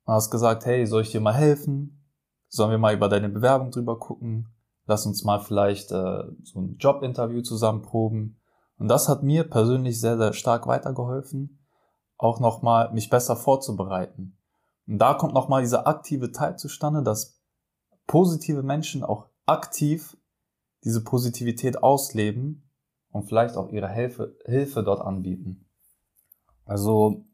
und 0.03 0.13
hast 0.13 0.29
gesagt, 0.31 0.65
hey, 0.65 0.85
soll 0.85 1.03
ich 1.03 1.11
dir 1.11 1.21
mal 1.21 1.33
helfen? 1.33 2.11
Sollen 2.49 2.71
wir 2.71 2.77
mal 2.77 2.93
über 2.93 3.07
deine 3.07 3.29
Bewerbung 3.29 3.71
drüber 3.71 3.97
gucken? 3.97 4.49
Lass 4.85 5.05
uns 5.05 5.23
mal 5.23 5.39
vielleicht 5.39 5.93
äh, 5.93 6.23
so 6.43 6.59
ein 6.59 6.75
Jobinterview 6.77 7.41
zusammen 7.41 7.83
proben. 7.83 8.41
Und 8.77 8.89
das 8.89 9.07
hat 9.07 9.23
mir 9.23 9.49
persönlich 9.49 10.01
sehr, 10.01 10.17
sehr 10.17 10.33
stark 10.33 10.67
weitergeholfen, 10.67 11.65
auch 12.17 12.41
nochmal 12.41 12.91
mich 12.91 13.09
besser 13.09 13.37
vorzubereiten. 13.37 14.37
Und 14.87 14.97
da 14.97 15.13
kommt 15.13 15.33
nochmal 15.33 15.61
dieser 15.61 15.87
aktive 15.87 16.33
Teil 16.33 16.57
zustande, 16.57 17.01
dass 17.01 17.39
positive 18.07 18.61
Menschen 18.61 19.05
auch 19.05 19.29
aktiv 19.45 20.17
diese 20.83 21.01
Positivität 21.01 21.81
ausleben 21.81 22.69
und 23.09 23.23
vielleicht 23.23 23.55
auch 23.55 23.69
ihre 23.69 23.87
Hilfe, 23.87 24.35
Hilfe 24.43 24.83
dort 24.83 24.99
anbieten. 24.99 25.66
Also, 26.67 27.25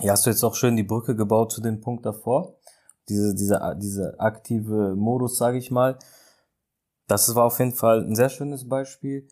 ja, 0.00 0.12
hast 0.12 0.26
du 0.26 0.30
jetzt 0.30 0.42
auch 0.42 0.54
schön 0.54 0.76
die 0.76 0.82
Brücke 0.82 1.14
gebaut 1.14 1.52
zu 1.52 1.60
dem 1.60 1.80
Punkt 1.80 2.04
davor. 2.04 2.56
Diese, 3.08 3.34
diese, 3.34 3.76
diese 3.80 4.18
aktive 4.20 4.94
Modus, 4.96 5.36
sage 5.38 5.58
ich 5.58 5.70
mal. 5.70 5.98
Das 7.06 7.34
war 7.34 7.44
auf 7.44 7.58
jeden 7.58 7.74
Fall 7.74 8.04
ein 8.04 8.14
sehr 8.14 8.28
schönes 8.28 8.68
Beispiel. 8.68 9.28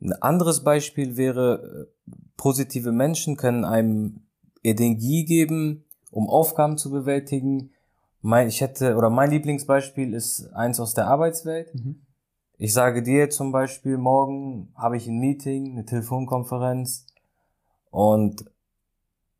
Ein 0.00 0.12
anderes 0.14 0.64
Beispiel 0.64 1.16
wäre, 1.16 1.88
äh, 2.06 2.12
positive 2.36 2.92
Menschen 2.92 3.36
können 3.36 3.64
einem 3.64 4.26
Energie 4.62 5.24
geben, 5.24 5.84
um 6.10 6.28
Aufgaben 6.28 6.76
zu 6.76 6.90
bewältigen. 6.90 7.70
Mein, 8.20 8.48
ich 8.48 8.60
hätte, 8.60 8.96
oder 8.96 9.10
mein 9.10 9.30
Lieblingsbeispiel 9.30 10.14
ist 10.14 10.52
eins 10.52 10.80
aus 10.80 10.94
der 10.94 11.06
Arbeitswelt. 11.06 11.72
Ich 12.58 12.72
sage 12.72 13.02
dir 13.02 13.30
zum 13.30 13.52
Beispiel, 13.52 13.98
morgen 13.98 14.72
habe 14.76 14.96
ich 14.96 15.06
ein 15.06 15.18
Meeting, 15.18 15.72
eine 15.72 15.84
Telefonkonferenz 15.84 17.06
und 17.92 18.44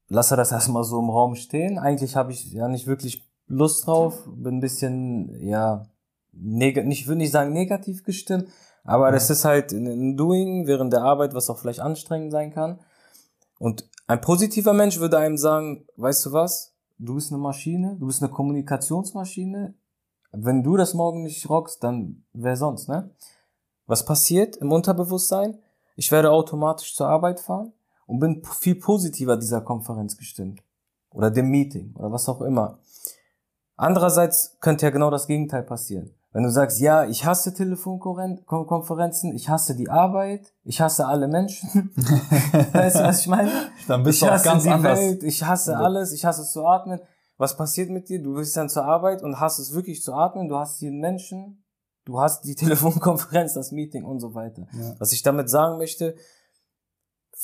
lasse 0.08 0.36
das 0.36 0.52
erstmal 0.52 0.84
so 0.84 1.00
im 1.00 1.10
Raum 1.10 1.34
stehen. 1.34 1.78
Eigentlich 1.78 2.14
habe 2.14 2.32
ich 2.32 2.52
ja 2.52 2.68
nicht 2.68 2.86
wirklich 2.86 3.26
Lust 3.48 3.86
drauf, 3.86 4.22
bin 4.26 4.58
ein 4.58 4.60
bisschen, 4.60 5.34
ja, 5.44 5.86
neg 6.32 6.84
nicht, 6.86 7.08
würde 7.08 7.18
nicht 7.18 7.32
sagen 7.32 7.52
negativ 7.52 8.04
gestimmt, 8.04 8.48
aber 8.84 9.06
Ja. 9.06 9.12
das 9.12 9.30
ist 9.30 9.44
halt 9.44 9.72
ein 9.72 10.16
Doing 10.16 10.66
während 10.66 10.92
der 10.92 11.02
Arbeit, 11.02 11.34
was 11.34 11.50
auch 11.50 11.58
vielleicht 11.58 11.80
anstrengend 11.80 12.30
sein 12.30 12.52
kann. 12.52 12.78
Und 13.58 13.88
Ein 14.08 14.20
positiver 14.20 14.74
Mensch 14.74 14.98
würde 14.98 15.16
einem 15.18 15.38
sagen, 15.38 15.86
weißt 15.96 16.26
du 16.26 16.32
was? 16.32 16.74
Du 16.98 17.14
bist 17.14 17.32
eine 17.32 17.40
Maschine, 17.40 17.96
du 17.98 18.06
bist 18.06 18.20
eine 18.22 18.30
Kommunikationsmaschine. 18.30 19.74
Wenn 20.32 20.62
du 20.62 20.76
das 20.76 20.92
morgen 20.92 21.22
nicht 21.22 21.48
rockst, 21.48 21.82
dann 21.82 22.24
wer 22.34 22.56
sonst, 22.56 22.88
ne? 22.88 23.10
Was 23.86 24.04
passiert 24.04 24.56
im 24.56 24.72
Unterbewusstsein? 24.72 25.58
Ich 25.96 26.10
werde 26.12 26.30
automatisch 26.32 26.94
zur 26.94 27.06
Arbeit 27.08 27.40
fahren 27.40 27.72
und 28.06 28.20
bin 28.20 28.42
viel 28.44 28.76
positiver 28.76 29.36
dieser 29.36 29.60
Konferenz 29.60 30.16
gestimmt. 30.16 30.62
Oder 31.10 31.30
dem 31.30 31.50
Meeting 31.50 31.94
oder 31.96 32.10
was 32.10 32.28
auch 32.28 32.40
immer. 32.40 32.78
Andererseits 33.76 34.56
könnte 34.60 34.86
ja 34.86 34.90
genau 34.90 35.10
das 35.10 35.26
Gegenteil 35.26 35.62
passieren. 35.62 36.14
Wenn 36.32 36.44
du 36.44 36.50
sagst, 36.50 36.80
ja, 36.80 37.04
ich 37.04 37.26
hasse 37.26 37.52
Telefonkonferenzen, 37.52 39.34
ich 39.34 39.50
hasse 39.50 39.76
die 39.76 39.90
Arbeit, 39.90 40.54
ich 40.64 40.80
hasse 40.80 41.06
alle 41.06 41.28
Menschen. 41.28 41.92
weißt 42.72 42.96
du, 42.96 43.04
was 43.04 43.20
ich 43.20 43.26
meine? 43.26 43.50
Dann 43.86 44.02
bist 44.02 44.16
ich 44.16 44.20
du 44.20 44.26
auch 44.26 44.32
hasse 44.32 44.44
ganz 44.44 44.62
die 44.62 44.70
anders. 44.70 44.98
Welt, 44.98 45.22
ich 45.22 45.44
hasse 45.44 45.76
alles, 45.76 46.12
ich 46.12 46.24
hasse 46.24 46.42
es 46.42 46.52
zu 46.52 46.64
atmen. 46.64 47.00
Was 47.36 47.56
passiert 47.56 47.90
mit 47.90 48.08
dir? 48.08 48.22
Du 48.22 48.34
bist 48.34 48.56
dann 48.56 48.70
zur 48.70 48.84
Arbeit 48.84 49.22
und 49.22 49.40
hast 49.40 49.58
es 49.58 49.74
wirklich 49.74 50.02
zu 50.02 50.14
atmen, 50.14 50.48
du 50.48 50.56
hast 50.56 50.80
jeden 50.80 51.00
Menschen, 51.00 51.64
du 52.06 52.18
hast 52.18 52.44
die 52.44 52.54
Telefonkonferenz, 52.56 53.52
das 53.52 53.70
Meeting 53.70 54.04
und 54.04 54.20
so 54.20 54.34
weiter. 54.34 54.66
Ja. 54.72 54.94
Was 54.98 55.12
ich 55.12 55.22
damit 55.22 55.50
sagen 55.50 55.76
möchte, 55.76 56.14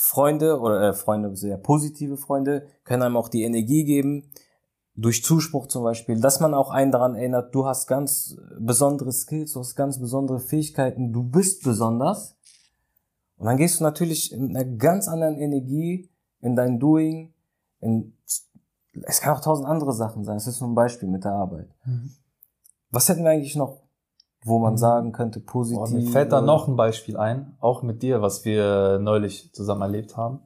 Freunde 0.01 0.61
oder 0.61 0.81
äh, 0.81 0.93
Freunde, 0.93 1.35
sehr 1.35 1.59
positive 1.59 2.17
Freunde, 2.17 2.69
können 2.85 3.03
einem 3.03 3.17
auch 3.17 3.29
die 3.29 3.43
Energie 3.43 3.83
geben, 3.83 4.31
durch 4.95 5.25
Zuspruch 5.25 5.67
zum 5.67 5.83
Beispiel, 5.83 6.21
dass 6.21 6.39
man 6.39 6.55
auch 6.55 6.71
einen 6.71 6.93
daran 6.93 7.17
erinnert, 7.17 7.53
du 7.53 7.67
hast 7.67 7.89
ganz 7.89 8.37
besondere 8.61 9.11
Skills, 9.11 9.55
du 9.55 9.59
hast 9.59 9.75
ganz 9.75 9.99
besondere 9.99 10.39
Fähigkeiten, 10.39 11.13
du 11.13 11.25
bist 11.25 11.65
besonders. 11.65 12.37
Und 13.39 13.47
dann 13.47 13.57
gehst 13.57 13.81
du 13.81 13.85
natürlich 13.85 14.33
in 14.33 14.57
einer 14.57 14.65
ganz 14.65 15.09
anderen 15.09 15.37
Energie 15.37 16.09
in 16.41 16.55
dein 16.55 16.79
Doing, 16.79 17.35
in, 17.81 18.17
es 19.03 19.21
kann 19.21 19.37
auch 19.37 19.41
tausend 19.41 19.67
andere 19.67 19.93
Sachen 19.93 20.23
sein, 20.23 20.37
es 20.37 20.47
ist 20.47 20.61
nur 20.61 20.71
ein 20.71 20.77
Beispiel 20.77 21.09
mit 21.09 21.25
der 21.25 21.33
Arbeit. 21.33 21.75
Mhm. 21.85 22.13
Was 22.93 23.09
hätten 23.09 23.25
wir 23.25 23.31
eigentlich 23.31 23.57
noch, 23.57 23.83
wo 24.45 24.59
man 24.59 24.75
Mhm. 24.75 24.79
sagen 24.79 25.13
könnte, 25.13 25.41
positiv? 25.41 25.79
Boah, 25.79 25.89
mir 25.91 26.07
fällt 26.11 26.33
da 26.33 26.41
noch 26.41 26.69
ein 26.69 26.77
Beispiel 26.77 27.17
ein, 27.17 27.57
auch 27.61 27.83
mit 27.83 28.03
dir, 28.03 28.23
was 28.23 28.45
wir 28.45 28.99
neulich 29.01 29.53
zusammen 29.53 29.83
erlebt 29.83 30.17
haben. 30.17 30.41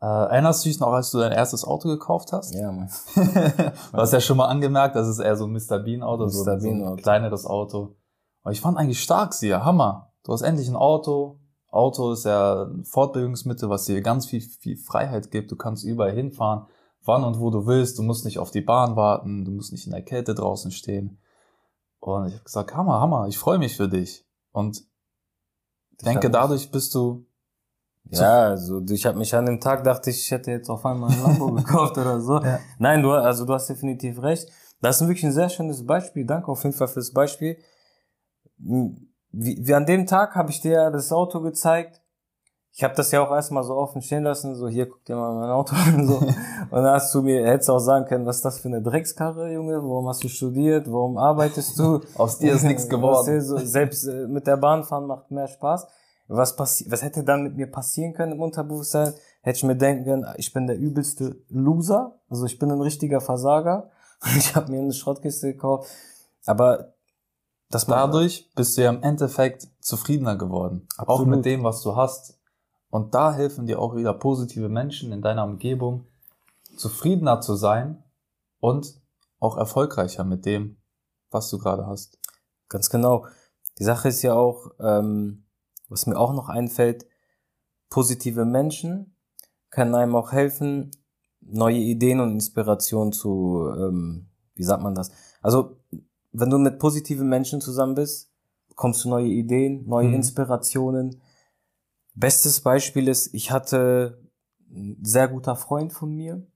Äh, 0.00 0.06
erinnerst 0.06 0.64
du 0.64 0.68
dich 0.68 0.80
noch, 0.80 0.92
als 0.92 1.10
du 1.12 1.18
dein 1.18 1.32
erstes 1.32 1.64
Auto 1.64 1.88
gekauft 1.88 2.32
hast? 2.32 2.54
Ja, 2.54 2.72
Mann. 2.72 2.90
du 3.14 3.96
hast 3.98 4.12
ja 4.12 4.20
schon 4.20 4.36
mal 4.36 4.46
angemerkt, 4.46 4.96
das 4.96 5.06
ist 5.08 5.20
eher 5.20 5.36
so 5.36 5.44
ein 5.46 5.52
Mr. 5.52 5.78
Bean 5.78 6.02
Auto, 6.02 6.26
so, 6.26 6.44
Mr. 6.44 6.60
so 6.60 6.66
Bean 6.68 6.80
ein 6.82 6.86
Auto. 6.88 7.02
kleineres 7.02 7.46
Auto. 7.46 7.94
Aber 8.42 8.52
ich 8.52 8.60
fand 8.60 8.76
eigentlich 8.78 9.00
stark 9.02 9.32
sie, 9.32 9.48
ja, 9.48 9.64
Hammer. 9.64 10.12
Du 10.24 10.32
hast 10.32 10.42
endlich 10.42 10.68
ein 10.68 10.76
Auto. 10.76 11.38
Auto 11.70 12.12
ist 12.12 12.24
ja 12.24 12.64
ein 12.64 12.84
Fortbewegungsmittel, 12.84 13.70
was 13.70 13.84
dir 13.86 14.00
ganz 14.02 14.26
viel, 14.26 14.40
viel 14.40 14.76
Freiheit 14.76 15.30
gibt. 15.30 15.50
Du 15.52 15.56
kannst 15.56 15.84
überall 15.84 16.12
hinfahren, 16.12 16.66
wann 17.04 17.24
und 17.24 17.38
wo 17.40 17.50
du 17.50 17.66
willst. 17.66 17.98
Du 17.98 18.02
musst 18.02 18.24
nicht 18.24 18.38
auf 18.40 18.50
die 18.50 18.60
Bahn 18.60 18.96
warten. 18.96 19.44
Du 19.44 19.52
musst 19.52 19.72
nicht 19.72 19.86
in 19.86 19.92
der 19.92 20.02
Kälte 20.02 20.34
draußen 20.34 20.70
stehen. 20.72 21.18
Und 22.02 22.26
ich 22.26 22.34
habe 22.34 22.44
gesagt, 22.44 22.74
Hammer, 22.74 23.00
Hammer, 23.00 23.28
ich 23.28 23.38
freue 23.38 23.58
mich 23.58 23.76
für 23.76 23.88
dich. 23.88 24.26
Und 24.50 24.82
denke, 26.04 26.26
hab- 26.26 26.32
dadurch 26.32 26.68
bist 26.72 26.92
du 26.96 27.24
Ja, 28.10 28.48
also 28.48 28.82
ich 28.90 29.06
habe 29.06 29.18
mich 29.18 29.32
an 29.36 29.46
dem 29.46 29.60
Tag 29.60 29.84
dachte 29.84 30.10
ich, 30.10 30.18
ich 30.18 30.30
hätte 30.32 30.50
jetzt 30.50 30.68
auf 30.68 30.84
einmal 30.84 31.12
ein 31.12 31.22
Lambo 31.22 31.52
gekauft 31.54 31.96
oder 31.96 32.20
so. 32.20 32.40
Ja. 32.40 32.58
Nein, 32.80 33.02
du, 33.02 33.12
also 33.12 33.44
du 33.46 33.52
hast 33.54 33.68
definitiv 33.68 34.20
recht. 34.20 34.50
Das 34.80 35.00
ist 35.00 35.06
wirklich 35.06 35.22
ein 35.24 35.32
sehr 35.32 35.48
schönes 35.48 35.86
Beispiel. 35.86 36.26
Danke 36.26 36.48
auf 36.48 36.64
jeden 36.64 36.74
Fall 36.74 36.88
fürs 36.88 37.12
Beispiel. 37.12 37.56
Wie, 38.58 38.96
wie 39.30 39.74
an 39.74 39.86
dem 39.86 40.06
Tag 40.06 40.34
habe 40.34 40.50
ich 40.50 40.60
dir 40.60 40.90
das 40.90 41.12
Auto 41.12 41.40
gezeigt. 41.40 42.01
Ich 42.74 42.82
habe 42.82 42.94
das 42.94 43.10
ja 43.12 43.22
auch 43.22 43.30
erstmal 43.30 43.64
so 43.64 43.76
offen 43.76 44.00
stehen 44.00 44.22
lassen, 44.22 44.54
so 44.54 44.66
hier 44.66 44.88
guck 44.88 45.04
dir 45.04 45.14
mal 45.14 45.34
mein 45.34 45.50
Auto 45.50 45.76
an 45.76 46.06
so. 46.06 46.16
Und 46.16 46.36
dann 46.70 46.86
hast 46.86 47.14
du 47.14 47.20
mir 47.20 47.46
hättest 47.46 47.68
auch 47.68 47.78
sagen 47.78 48.06
können, 48.06 48.24
was 48.24 48.36
ist 48.36 48.44
das 48.46 48.60
für 48.60 48.68
eine 48.68 48.80
Dreckskarre, 48.80 49.52
Junge? 49.52 49.76
Warum 49.76 50.08
hast 50.08 50.24
du 50.24 50.28
studiert? 50.28 50.90
Warum 50.90 51.18
arbeitest 51.18 51.78
du? 51.78 52.00
aus 52.16 52.38
dir 52.38 52.54
ist 52.54 52.62
nichts 52.62 52.88
geworden. 52.88 53.42
So, 53.42 53.58
selbst 53.58 54.06
äh, 54.06 54.26
mit 54.26 54.46
der 54.46 54.56
Bahn 54.56 54.84
fahren 54.84 55.06
macht 55.06 55.30
mehr 55.30 55.48
Spaß. 55.48 55.86
Was 56.28 56.56
passi 56.56 56.90
was 56.90 57.02
hätte 57.02 57.24
dann 57.24 57.42
mit 57.42 57.56
mir 57.56 57.70
passieren 57.70 58.14
können 58.14 58.32
im 58.32 58.40
Unterbewusstsein? 58.40 59.12
Hätte 59.42 59.56
ich 59.58 59.64
mir 59.64 59.76
denken 59.76 60.04
können, 60.04 60.26
ich 60.36 60.52
bin 60.54 60.66
der 60.66 60.78
übelste 60.78 61.36
Loser, 61.48 62.20
also 62.30 62.46
ich 62.46 62.58
bin 62.58 62.70
ein 62.70 62.80
richtiger 62.80 63.20
Versager. 63.20 63.90
Ich 64.36 64.54
habe 64.54 64.70
mir 64.70 64.80
eine 64.80 64.92
Schrottkiste 64.92 65.52
gekauft. 65.52 65.90
Aber 66.46 66.94
das 67.70 67.86
Dadurch 67.86 68.50
bist 68.54 68.76
du 68.76 68.82
ja 68.82 68.90
im 68.90 69.02
Endeffekt 69.02 69.66
zufriedener 69.80 70.36
geworden. 70.36 70.86
Auch 70.96 71.08
Absolut. 71.08 71.36
mit 71.36 71.44
dem, 71.44 71.64
was 71.64 71.82
du 71.82 71.96
hast. 71.96 72.38
Und 72.92 73.14
da 73.14 73.32
helfen 73.32 73.66
dir 73.66 73.78
auch 73.78 73.96
wieder 73.96 74.12
positive 74.12 74.68
Menschen 74.68 75.12
in 75.12 75.22
deiner 75.22 75.44
Umgebung, 75.44 76.04
zufriedener 76.76 77.40
zu 77.40 77.54
sein 77.56 78.04
und 78.60 79.00
auch 79.40 79.56
erfolgreicher 79.56 80.24
mit 80.24 80.44
dem, 80.44 80.76
was 81.30 81.48
du 81.48 81.56
gerade 81.56 81.86
hast. 81.86 82.18
Ganz 82.68 82.90
genau. 82.90 83.24
Die 83.78 83.84
Sache 83.84 84.08
ist 84.08 84.20
ja 84.20 84.34
auch, 84.34 84.72
ähm, 84.78 85.46
was 85.88 86.06
mir 86.06 86.18
auch 86.18 86.34
noch 86.34 86.50
einfällt, 86.50 87.06
positive 87.88 88.44
Menschen 88.44 89.16
können 89.70 89.94
einem 89.94 90.14
auch 90.14 90.32
helfen, 90.32 90.90
neue 91.40 91.78
Ideen 91.78 92.20
und 92.20 92.32
Inspirationen 92.32 93.14
zu, 93.14 93.70
ähm, 93.74 94.26
wie 94.54 94.64
sagt 94.64 94.82
man 94.82 94.94
das? 94.94 95.10
Also, 95.40 95.78
wenn 96.32 96.50
du 96.50 96.58
mit 96.58 96.78
positiven 96.78 97.26
Menschen 97.30 97.62
zusammen 97.62 97.94
bist, 97.94 98.30
bekommst 98.68 99.02
du 99.02 99.08
neue 99.08 99.28
Ideen, 99.28 99.88
neue 99.88 100.08
Mhm. 100.08 100.14
Inspirationen. 100.16 101.22
Bestes 102.14 102.60
Beispiel 102.60 103.08
ist, 103.08 103.32
ich 103.34 103.50
hatte 103.50 104.18
ein 104.70 104.98
sehr 105.02 105.28
guter 105.28 105.56
Freund 105.56 105.92
von 105.92 106.14
mir, 106.14 106.46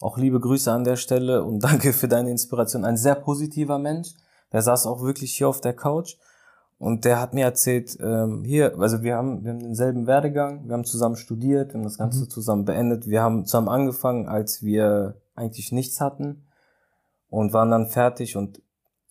auch 0.00 0.16
liebe 0.18 0.40
Grüße 0.40 0.70
an 0.70 0.84
der 0.84 0.96
Stelle 0.96 1.44
und 1.44 1.60
danke 1.64 1.92
für 1.92 2.08
deine 2.08 2.30
Inspiration, 2.30 2.84
ein 2.84 2.96
sehr 2.96 3.14
positiver 3.14 3.78
Mensch, 3.78 4.14
der 4.52 4.62
saß 4.62 4.86
auch 4.86 5.02
wirklich 5.02 5.34
hier 5.36 5.48
auf 5.48 5.60
der 5.60 5.74
Couch 5.74 6.16
und 6.78 7.04
der 7.04 7.20
hat 7.20 7.34
mir 7.34 7.44
erzählt, 7.44 7.98
ähm, 8.00 8.44
hier, 8.44 8.78
also 8.78 9.02
wir 9.02 9.16
haben, 9.16 9.44
wir 9.44 9.50
haben 9.50 9.60
denselben 9.60 10.06
Werdegang, 10.06 10.66
wir 10.68 10.74
haben 10.74 10.84
zusammen 10.84 11.16
studiert, 11.16 11.72
wir 11.72 11.78
haben 11.78 11.84
das 11.84 11.98
Ganze 11.98 12.20
Mhm. 12.20 12.30
zusammen 12.30 12.64
beendet, 12.64 13.08
wir 13.08 13.22
haben 13.22 13.44
zusammen 13.44 13.68
angefangen, 13.68 14.28
als 14.28 14.62
wir 14.62 15.20
eigentlich 15.34 15.72
nichts 15.72 16.00
hatten 16.00 16.46
und 17.28 17.52
waren 17.52 17.70
dann 17.70 17.88
fertig 17.88 18.36
und 18.36 18.62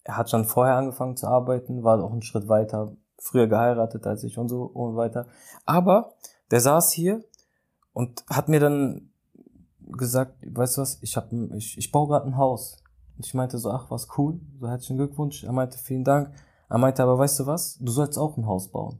er 0.04 0.16
hat 0.18 0.30
schon 0.30 0.46
vorher 0.46 0.76
angefangen 0.76 1.18
zu 1.18 1.28
arbeiten, 1.28 1.84
war 1.84 2.02
auch 2.02 2.14
einen 2.14 2.22
Schritt 2.22 2.48
weiter, 2.48 2.96
früher 3.20 3.48
geheiratet 3.48 4.06
als 4.06 4.24
ich 4.24 4.38
und 4.38 4.50
so 4.50 4.64
und 4.64 4.96
weiter. 4.96 5.28
Aber 5.66 6.14
der 6.52 6.62
saß 6.62 6.92
hier 6.92 7.24
und 7.94 8.24
hat 8.30 8.50
mir 8.50 8.60
dann 8.60 9.10
gesagt, 9.80 10.36
weißt 10.46 10.78
du 10.78 10.82
was, 10.82 11.00
ich 11.02 11.16
hab, 11.18 11.32
ich, 11.56 11.78
ich 11.78 11.92
baue 11.92 12.08
gerade 12.08 12.26
ein 12.26 12.38
Haus. 12.38 12.78
Und 13.16 13.26
ich 13.26 13.34
meinte 13.34 13.58
so, 13.58 13.72
ach, 13.72 13.90
was 13.90 14.08
cool, 14.18 14.40
so 14.60 14.68
herzlichen 14.68 14.98
Glückwunsch. 14.98 15.44
Er 15.44 15.52
meinte, 15.52 15.78
vielen 15.78 16.04
Dank. 16.04 16.32
Er 16.70 16.78
meinte, 16.78 17.02
aber 17.02 17.18
weißt 17.18 17.40
du 17.40 17.46
was, 17.48 17.78
du 17.80 17.92
sollst 17.92 18.18
auch 18.20 18.38
ein 18.38 18.46
Haus 18.46 18.70
bauen. 18.70 19.00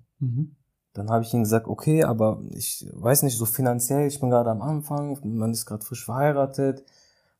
Dann 0.94 1.10
habe 1.12 1.24
ich 1.24 1.34
ihm 1.34 1.44
gesagt, 1.44 1.68
okay, 1.68 2.04
aber 2.04 2.42
ich 2.50 2.90
weiß 2.94 3.22
nicht, 3.24 3.38
so 3.38 3.46
finanziell, 3.46 4.08
ich 4.08 4.20
bin 4.20 4.32
gerade 4.32 4.50
am 4.50 4.64
Anfang, 4.64 5.20
man 5.24 5.52
ist 5.52 5.68
gerade 5.68 5.86
frisch 5.86 6.06
verheiratet, 6.06 6.84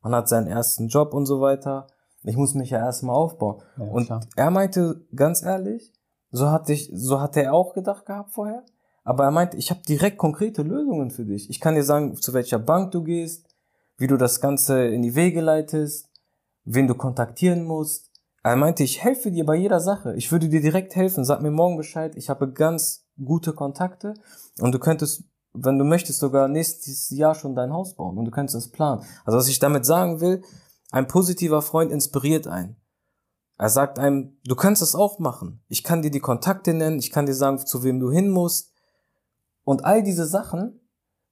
man 0.04 0.14
hat 0.14 0.30
seinen 0.30 0.46
ersten 0.46 0.90
Job 0.90 1.14
und 1.14 1.26
so 1.26 1.42
weiter. 1.42 1.88
Ich 2.24 2.38
muss 2.38 2.54
mich 2.54 2.70
ja 2.70 2.80
erstmal 2.80 3.16
aufbauen. 3.16 3.62
Ja, 3.78 3.86
und 3.86 4.06
klar. 4.06 4.22
er 4.36 4.52
meinte, 4.52 5.02
ganz 5.16 5.42
ehrlich, 5.42 5.92
so 6.32 6.50
hatte 6.50 6.74
ich, 6.74 6.90
so 6.94 7.22
hatte 7.22 7.44
er 7.44 7.54
auch 7.54 7.74
gedacht 7.74 8.06
gehabt 8.06 8.32
vorher. 8.32 8.64
Aber 9.04 9.24
er 9.24 9.32
meinte, 9.32 9.58
ich 9.58 9.70
habe 9.70 9.82
direkt 9.88 10.18
konkrete 10.18 10.64
Lösungen 10.64 11.12
für 11.12 11.24
dich. 11.24 11.50
Ich 11.50 11.62
kann 11.62 11.76
dir 11.76 11.84
sagen, 11.84 12.16
zu 12.16 12.34
welcher 12.34 12.60
Bank 12.60 12.92
du 12.92 13.04
gehst, 13.04 13.48
wie 13.98 14.08
du 14.08 14.18
das 14.18 14.42
Ganze 14.42 14.86
in 14.88 15.02
die 15.02 15.16
Wege 15.16 15.42
leitest, 15.42 16.10
wen 16.66 16.88
du 16.88 16.96
kontaktieren 16.96 17.64
musst. 17.64 18.12
Er 18.44 18.56
meinte, 18.56 18.84
ich 18.84 19.04
helfe 19.04 19.32
dir 19.32 19.46
bei 19.46 19.56
jeder 19.56 19.80
Sache. 19.80 20.14
Ich 20.16 20.32
würde 20.32 20.50
dir 20.50 20.62
direkt 20.62 20.96
helfen. 20.96 21.24
Sag 21.26 21.42
mir 21.42 21.52
morgen 21.52 21.78
Bescheid. 21.78 22.16
Ich 22.16 22.30
habe 22.30 22.52
ganz 22.52 23.06
gute 23.24 23.54
Kontakte 23.54 24.14
und 24.60 24.74
du 24.74 24.80
könntest, 24.80 25.24
wenn 25.54 25.80
du 25.80 25.86
möchtest, 25.86 26.20
sogar 26.20 26.48
nächstes 26.48 27.10
Jahr 27.10 27.34
schon 27.34 27.56
dein 27.56 27.74
Haus 27.74 27.96
bauen 27.96 28.18
und 28.18 28.26
du 28.26 28.32
könntest 28.32 28.56
das 28.56 28.68
planen. 28.70 29.04
Also 29.26 29.38
was 29.38 29.48
ich 29.48 29.60
damit 29.60 29.86
sagen 29.86 30.22
will, 30.22 30.44
ein 30.92 31.08
positiver 31.08 31.62
Freund 31.62 31.92
inspiriert 31.92 32.48
einen. 32.48 32.76
Er 33.58 33.70
sagt 33.70 33.98
einem, 33.98 34.38
du 34.46 34.56
kannst 34.56 34.82
das 34.82 34.96
auch 34.96 35.20
machen. 35.20 35.62
Ich 35.68 35.84
kann 35.84 36.02
dir 36.02 36.12
die 36.12 36.20
Kontakte 36.20 36.74
nennen, 36.74 37.00
ich 37.00 37.12
kann 37.12 37.26
dir 37.26 37.34
sagen, 37.34 37.58
zu 37.58 37.84
wem 37.84 38.00
du 38.00 38.12
hin 38.12 38.30
musst. 38.30 38.72
Und 39.64 39.84
all 39.84 40.04
diese 40.04 40.26
Sachen, 40.26 40.80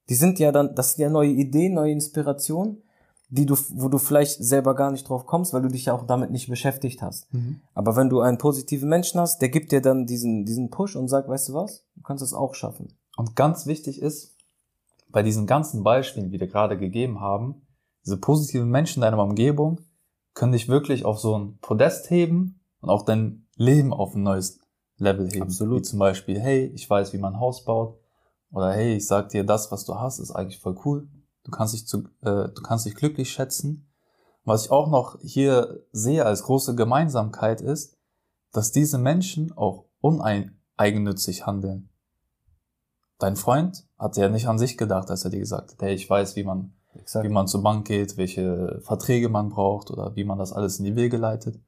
die 0.08 0.14
sind 0.14 0.38
ja 0.38 0.52
dann, 0.52 0.74
das 0.74 0.94
sind 0.94 1.02
ja 1.02 1.10
neue 1.10 1.30
Ideen, 1.30 1.74
neue 1.74 1.92
Inspirationen, 1.92 2.82
die 3.28 3.46
du, 3.46 3.56
wo 3.70 3.88
du 3.88 3.98
vielleicht 3.98 4.42
selber 4.42 4.74
gar 4.74 4.90
nicht 4.90 5.08
drauf 5.08 5.26
kommst, 5.26 5.52
weil 5.52 5.62
du 5.62 5.68
dich 5.68 5.86
ja 5.86 5.94
auch 5.94 6.06
damit 6.06 6.30
nicht 6.30 6.48
beschäftigt 6.48 7.02
hast. 7.02 7.32
Mhm. 7.32 7.60
Aber 7.74 7.96
wenn 7.96 8.08
du 8.08 8.20
einen 8.20 8.38
positiven 8.38 8.88
Menschen 8.88 9.20
hast, 9.20 9.40
der 9.40 9.48
gibt 9.48 9.72
dir 9.72 9.80
dann 9.80 10.06
diesen, 10.06 10.44
diesen 10.44 10.70
Push 10.70 10.96
und 10.96 11.08
sagt, 11.08 11.28
weißt 11.28 11.48
du 11.48 11.54
was, 11.54 11.84
du 11.94 12.02
kannst 12.02 12.22
es 12.22 12.34
auch 12.34 12.54
schaffen. 12.54 12.92
Und 13.16 13.34
ganz 13.34 13.66
wichtig 13.66 14.00
ist, 14.00 14.36
bei 15.08 15.22
diesen 15.22 15.46
ganzen 15.46 15.82
Beispielen, 15.82 16.30
die 16.30 16.40
wir 16.40 16.46
gerade 16.46 16.76
gegeben 16.76 17.20
haben, 17.20 17.62
diese 18.04 18.18
positiven 18.18 18.68
Menschen 18.68 18.98
in 18.98 19.02
deiner 19.02 19.22
Umgebung 19.22 19.80
können 20.36 20.52
dich 20.52 20.68
wirklich 20.68 21.04
auf 21.04 21.18
so 21.18 21.36
ein 21.36 21.58
Podest 21.58 22.10
heben 22.10 22.60
und 22.80 22.90
auch 22.90 23.02
dein 23.02 23.48
Leben 23.56 23.92
auf 23.92 24.14
ein 24.14 24.22
neues 24.22 24.60
Level 24.98 25.28
heben. 25.28 25.42
Absolut. 25.42 25.78
Wie 25.78 25.82
zum 25.82 25.98
Beispiel, 25.98 26.38
hey, 26.38 26.66
ich 26.66 26.88
weiß, 26.88 27.14
wie 27.14 27.18
man 27.18 27.34
ein 27.34 27.40
Haus 27.40 27.64
baut. 27.64 27.98
Oder 28.52 28.72
hey, 28.72 28.96
ich 28.96 29.06
sag 29.06 29.30
dir, 29.30 29.44
das, 29.44 29.72
was 29.72 29.86
du 29.86 29.94
hast, 29.94 30.18
ist 30.18 30.30
eigentlich 30.30 30.60
voll 30.60 30.78
cool. 30.84 31.08
du 31.42 31.50
kannst 31.50 31.74
dich, 31.74 31.86
zu, 31.86 32.04
äh, 32.20 32.48
du 32.48 32.62
kannst 32.62 32.84
dich 32.84 32.94
glücklich 32.94 33.32
schätzen. 33.32 33.88
Was 34.44 34.66
ich 34.66 34.70
auch 34.70 34.88
noch 34.88 35.18
hier 35.22 35.82
sehe 35.90 36.24
als 36.24 36.42
große 36.42 36.74
Gemeinsamkeit 36.76 37.62
ist, 37.62 37.96
dass 38.52 38.72
diese 38.72 38.98
Menschen 38.98 39.56
auch 39.56 39.86
uneigennützig 40.00 41.46
handeln. 41.46 41.88
Dein 43.18 43.36
Freund 43.36 43.88
hat 43.98 44.18
ja 44.18 44.28
nicht 44.28 44.48
an 44.48 44.58
sich 44.58 44.76
gedacht, 44.76 45.10
als 45.10 45.24
er 45.24 45.30
dir 45.30 45.40
gesagt 45.40 45.72
hat, 45.72 45.82
hey, 45.82 45.94
ich 45.94 46.08
weiß, 46.08 46.36
wie 46.36 46.44
man. 46.44 46.75
Wie 47.22 47.28
man 47.28 47.46
zur 47.46 47.62
Bank 47.62 47.86
geht, 47.86 48.16
welche 48.16 48.80
Verträge 48.82 49.28
man 49.28 49.50
braucht 49.50 49.90
oder 49.90 50.14
wie 50.16 50.24
man 50.24 50.38
das 50.38 50.52
alles 50.52 50.78
in 50.78 50.84
die 50.84 50.96
Wege 50.96 51.16
leitet. 51.16 51.60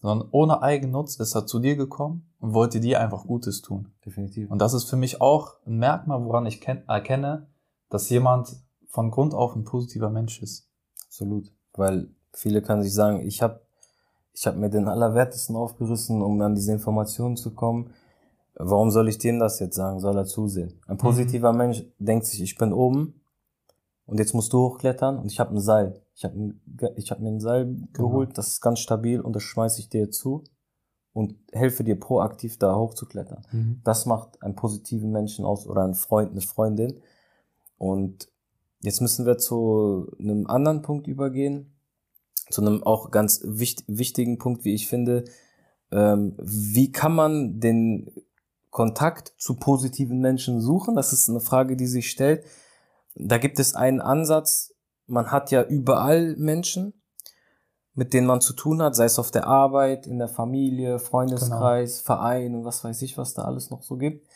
Sondern 0.00 0.28
ohne 0.32 0.62
Eigennutz 0.62 1.16
ist 1.16 1.34
er 1.34 1.46
zu 1.46 1.60
dir 1.60 1.76
gekommen 1.76 2.28
und 2.40 2.54
wollte 2.54 2.80
dir 2.80 3.00
einfach 3.00 3.24
Gutes 3.24 3.62
tun. 3.62 3.92
Definitiv. 4.04 4.50
Und 4.50 4.60
das 4.60 4.74
ist 4.74 4.84
für 4.84 4.96
mich 4.96 5.20
auch 5.20 5.54
ein 5.64 5.78
Merkmal, 5.78 6.24
woran 6.24 6.46
ich 6.46 6.66
erkenne, 6.66 7.46
dass 7.88 8.10
jemand 8.10 8.56
von 8.88 9.10
Grund 9.10 9.32
auf 9.32 9.54
ein 9.54 9.64
positiver 9.64 10.10
Mensch 10.10 10.42
ist. 10.42 10.68
Absolut. 11.06 11.52
Weil 11.74 12.08
viele 12.32 12.62
können 12.62 12.82
sich 12.82 12.94
sagen, 12.94 13.20
ich 13.20 13.42
habe 13.42 13.60
ich 14.34 14.46
hab 14.46 14.56
mir 14.56 14.70
den 14.70 14.88
Allerwertesten 14.88 15.56
aufgerissen, 15.56 16.22
um 16.22 16.40
an 16.40 16.54
diese 16.54 16.72
Informationen 16.72 17.36
zu 17.36 17.54
kommen. 17.54 17.90
Warum 18.54 18.90
soll 18.90 19.08
ich 19.08 19.18
dem 19.18 19.38
das 19.38 19.60
jetzt 19.60 19.76
sagen? 19.76 20.00
Soll 20.00 20.16
er 20.16 20.24
zusehen? 20.24 20.80
Ein 20.86 20.98
positiver 20.98 21.52
mhm. 21.52 21.58
Mensch 21.58 21.84
denkt 21.98 22.26
sich, 22.26 22.42
ich 22.42 22.56
bin 22.56 22.72
oben 22.72 23.21
und 24.06 24.18
jetzt 24.18 24.34
musst 24.34 24.52
du 24.52 24.58
hochklettern 24.58 25.18
und 25.18 25.30
ich 25.30 25.40
habe 25.40 25.54
ein 25.54 25.60
Seil. 25.60 26.02
Ich 26.14 26.24
habe 26.24 26.54
ich 26.96 27.10
hab 27.10 27.20
mir 27.20 27.30
ein 27.30 27.40
Seil 27.40 27.66
genau. 27.66 27.86
geholt, 27.92 28.36
das 28.36 28.48
ist 28.48 28.60
ganz 28.60 28.80
stabil 28.80 29.20
und 29.20 29.34
das 29.34 29.42
schmeiße 29.42 29.80
ich 29.80 29.88
dir 29.88 30.10
zu 30.10 30.44
und 31.12 31.34
helfe 31.52 31.84
dir 31.84 31.98
proaktiv 31.98 32.58
da 32.58 32.74
hochzuklettern. 32.76 33.44
Mhm. 33.52 33.80
Das 33.84 34.06
macht 34.06 34.42
einen 34.42 34.56
positiven 34.56 35.10
Menschen 35.10 35.44
aus 35.44 35.66
oder 35.66 35.84
einen 35.84 35.94
Freund, 35.94 36.30
eine 36.32 36.40
Freundin. 36.40 37.00
Und 37.76 38.28
jetzt 38.80 39.00
müssen 39.00 39.26
wir 39.26 39.38
zu 39.38 40.10
einem 40.18 40.46
anderen 40.46 40.82
Punkt 40.82 41.06
übergehen, 41.06 41.74
zu 42.50 42.62
einem 42.62 42.82
auch 42.82 43.10
ganz 43.10 43.42
wichtig, 43.44 43.86
wichtigen 43.88 44.38
Punkt, 44.38 44.64
wie 44.64 44.74
ich 44.74 44.88
finde. 44.88 45.24
Ähm, 45.90 46.34
wie 46.38 46.90
kann 46.90 47.14
man 47.14 47.60
den 47.60 48.10
Kontakt 48.70 49.34
zu 49.36 49.56
positiven 49.56 50.20
Menschen 50.20 50.60
suchen? 50.60 50.96
Das 50.96 51.12
ist 51.12 51.28
eine 51.28 51.40
Frage, 51.40 51.76
die 51.76 51.86
sich 51.86 52.10
stellt. 52.10 52.44
Da 53.14 53.38
gibt 53.38 53.58
es 53.58 53.74
einen 53.74 54.00
Ansatz. 54.00 54.74
Man 55.06 55.30
hat 55.30 55.50
ja 55.50 55.62
überall 55.62 56.36
Menschen, 56.36 56.94
mit 57.94 58.14
denen 58.14 58.26
man 58.26 58.40
zu 58.40 58.54
tun 58.54 58.82
hat, 58.82 58.96
sei 58.96 59.04
es 59.04 59.18
auf 59.18 59.30
der 59.30 59.46
Arbeit, 59.46 60.06
in 60.06 60.18
der 60.18 60.28
Familie, 60.28 60.98
Freundeskreis, 60.98 61.98
genau. 61.98 62.06
Verein 62.06 62.54
und 62.54 62.64
was 62.64 62.82
weiß 62.84 63.02
ich, 63.02 63.18
was 63.18 63.34
da 63.34 63.42
alles 63.42 63.70
noch 63.70 63.82
so 63.82 63.96
gibt. 63.96 64.26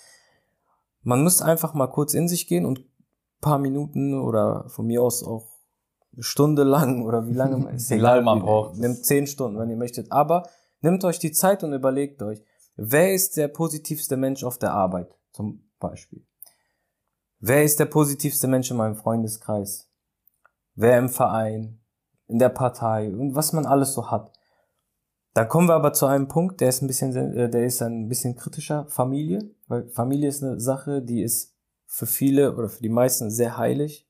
Man 1.02 1.23
muss 1.23 1.40
einfach 1.40 1.73
mal 1.73 1.87
kurz 1.87 2.14
in 2.14 2.28
sich 2.28 2.47
gehen 2.47 2.66
und 2.66 2.85
paar 3.40 3.59
Minuten 3.59 4.14
oder 4.14 4.68
von 4.68 4.87
mir 4.87 5.02
aus 5.02 5.23
auch 5.23 5.47
eine 6.12 6.23
Stunde 6.23 6.64
lang 6.64 7.02
oder 7.06 7.26
wie 7.26 7.33
lange 7.33 7.71
ist 7.71 7.90
egal, 7.90 8.23
man 8.23 8.40
braucht. 8.40 8.76
Nimmt 8.76 9.04
zehn 9.04 9.26
Stunden, 9.26 9.59
wenn 9.59 9.71
ihr 9.71 9.76
möchtet. 9.76 10.12
Aber 10.12 10.49
nehmt 10.80 11.04
euch 11.04 11.18
die 11.18 11.33
Zeit 11.33 11.64
und 11.64 11.73
überlegt 11.73 12.23
euch, 12.23 12.42
wer 12.76 13.14
ist 13.14 13.37
der 13.37 13.49
positivste 13.49 14.16
Mensch 14.16 14.45
auf 14.45 14.59
der 14.59 14.73
Arbeit, 14.73 15.14
zum 15.33 15.62
Beispiel? 15.78 16.26
Wer 17.38 17.64
ist 17.64 17.78
der 17.78 17.87
positivste 17.87 18.47
Mensch 18.47 18.71
in 18.71 18.76
meinem 18.76 18.97
Freundeskreis? 18.97 19.90
Wer 20.75 20.99
im 20.99 21.09
Verein? 21.09 21.81
In 22.28 22.38
der 22.38 22.49
Partei? 22.49 23.12
Und 23.12 23.35
was 23.35 23.52
man 23.52 23.66
alles 23.66 23.93
so 23.93 24.11
hat. 24.11 24.33
Da 25.35 25.45
kommen 25.45 25.69
wir 25.69 25.75
aber 25.75 25.93
zu 25.93 26.07
einem 26.07 26.28
Punkt, 26.28 26.61
der 26.61 26.71
ist 26.71 26.83
ein 26.83 26.87
bisschen, 26.87 27.14
äh, 27.37 27.50
der 27.50 27.66
ist 27.66 27.83
ein 27.83 28.09
bisschen 28.09 28.37
kritischer. 28.37 28.87
Familie. 28.88 29.50
Weil 29.69 29.88
Familie 29.88 30.28
ist 30.28 30.43
eine 30.43 30.59
Sache, 30.59 31.02
die 31.02 31.23
ist 31.23 31.55
für 31.87 32.07
viele 32.07 32.57
oder 32.57 32.69
für 32.69 32.83
die 32.83 32.88
meisten 32.88 33.31
sehr 33.31 33.59
heilig. 33.59 34.09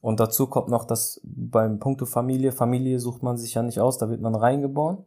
Und 0.00 0.18
dazu 0.18 0.46
kommt 0.46 0.68
noch, 0.68 0.86
dass 0.86 1.20
beim 1.22 1.78
Punkto 1.78 2.06
Familie, 2.06 2.52
Familie 2.52 2.98
sucht 3.00 3.22
man 3.22 3.36
sich 3.36 3.54
ja 3.54 3.62
nicht 3.62 3.80
aus, 3.80 3.98
da 3.98 4.08
wird 4.08 4.22
man 4.22 4.34
reingeboren. 4.34 5.04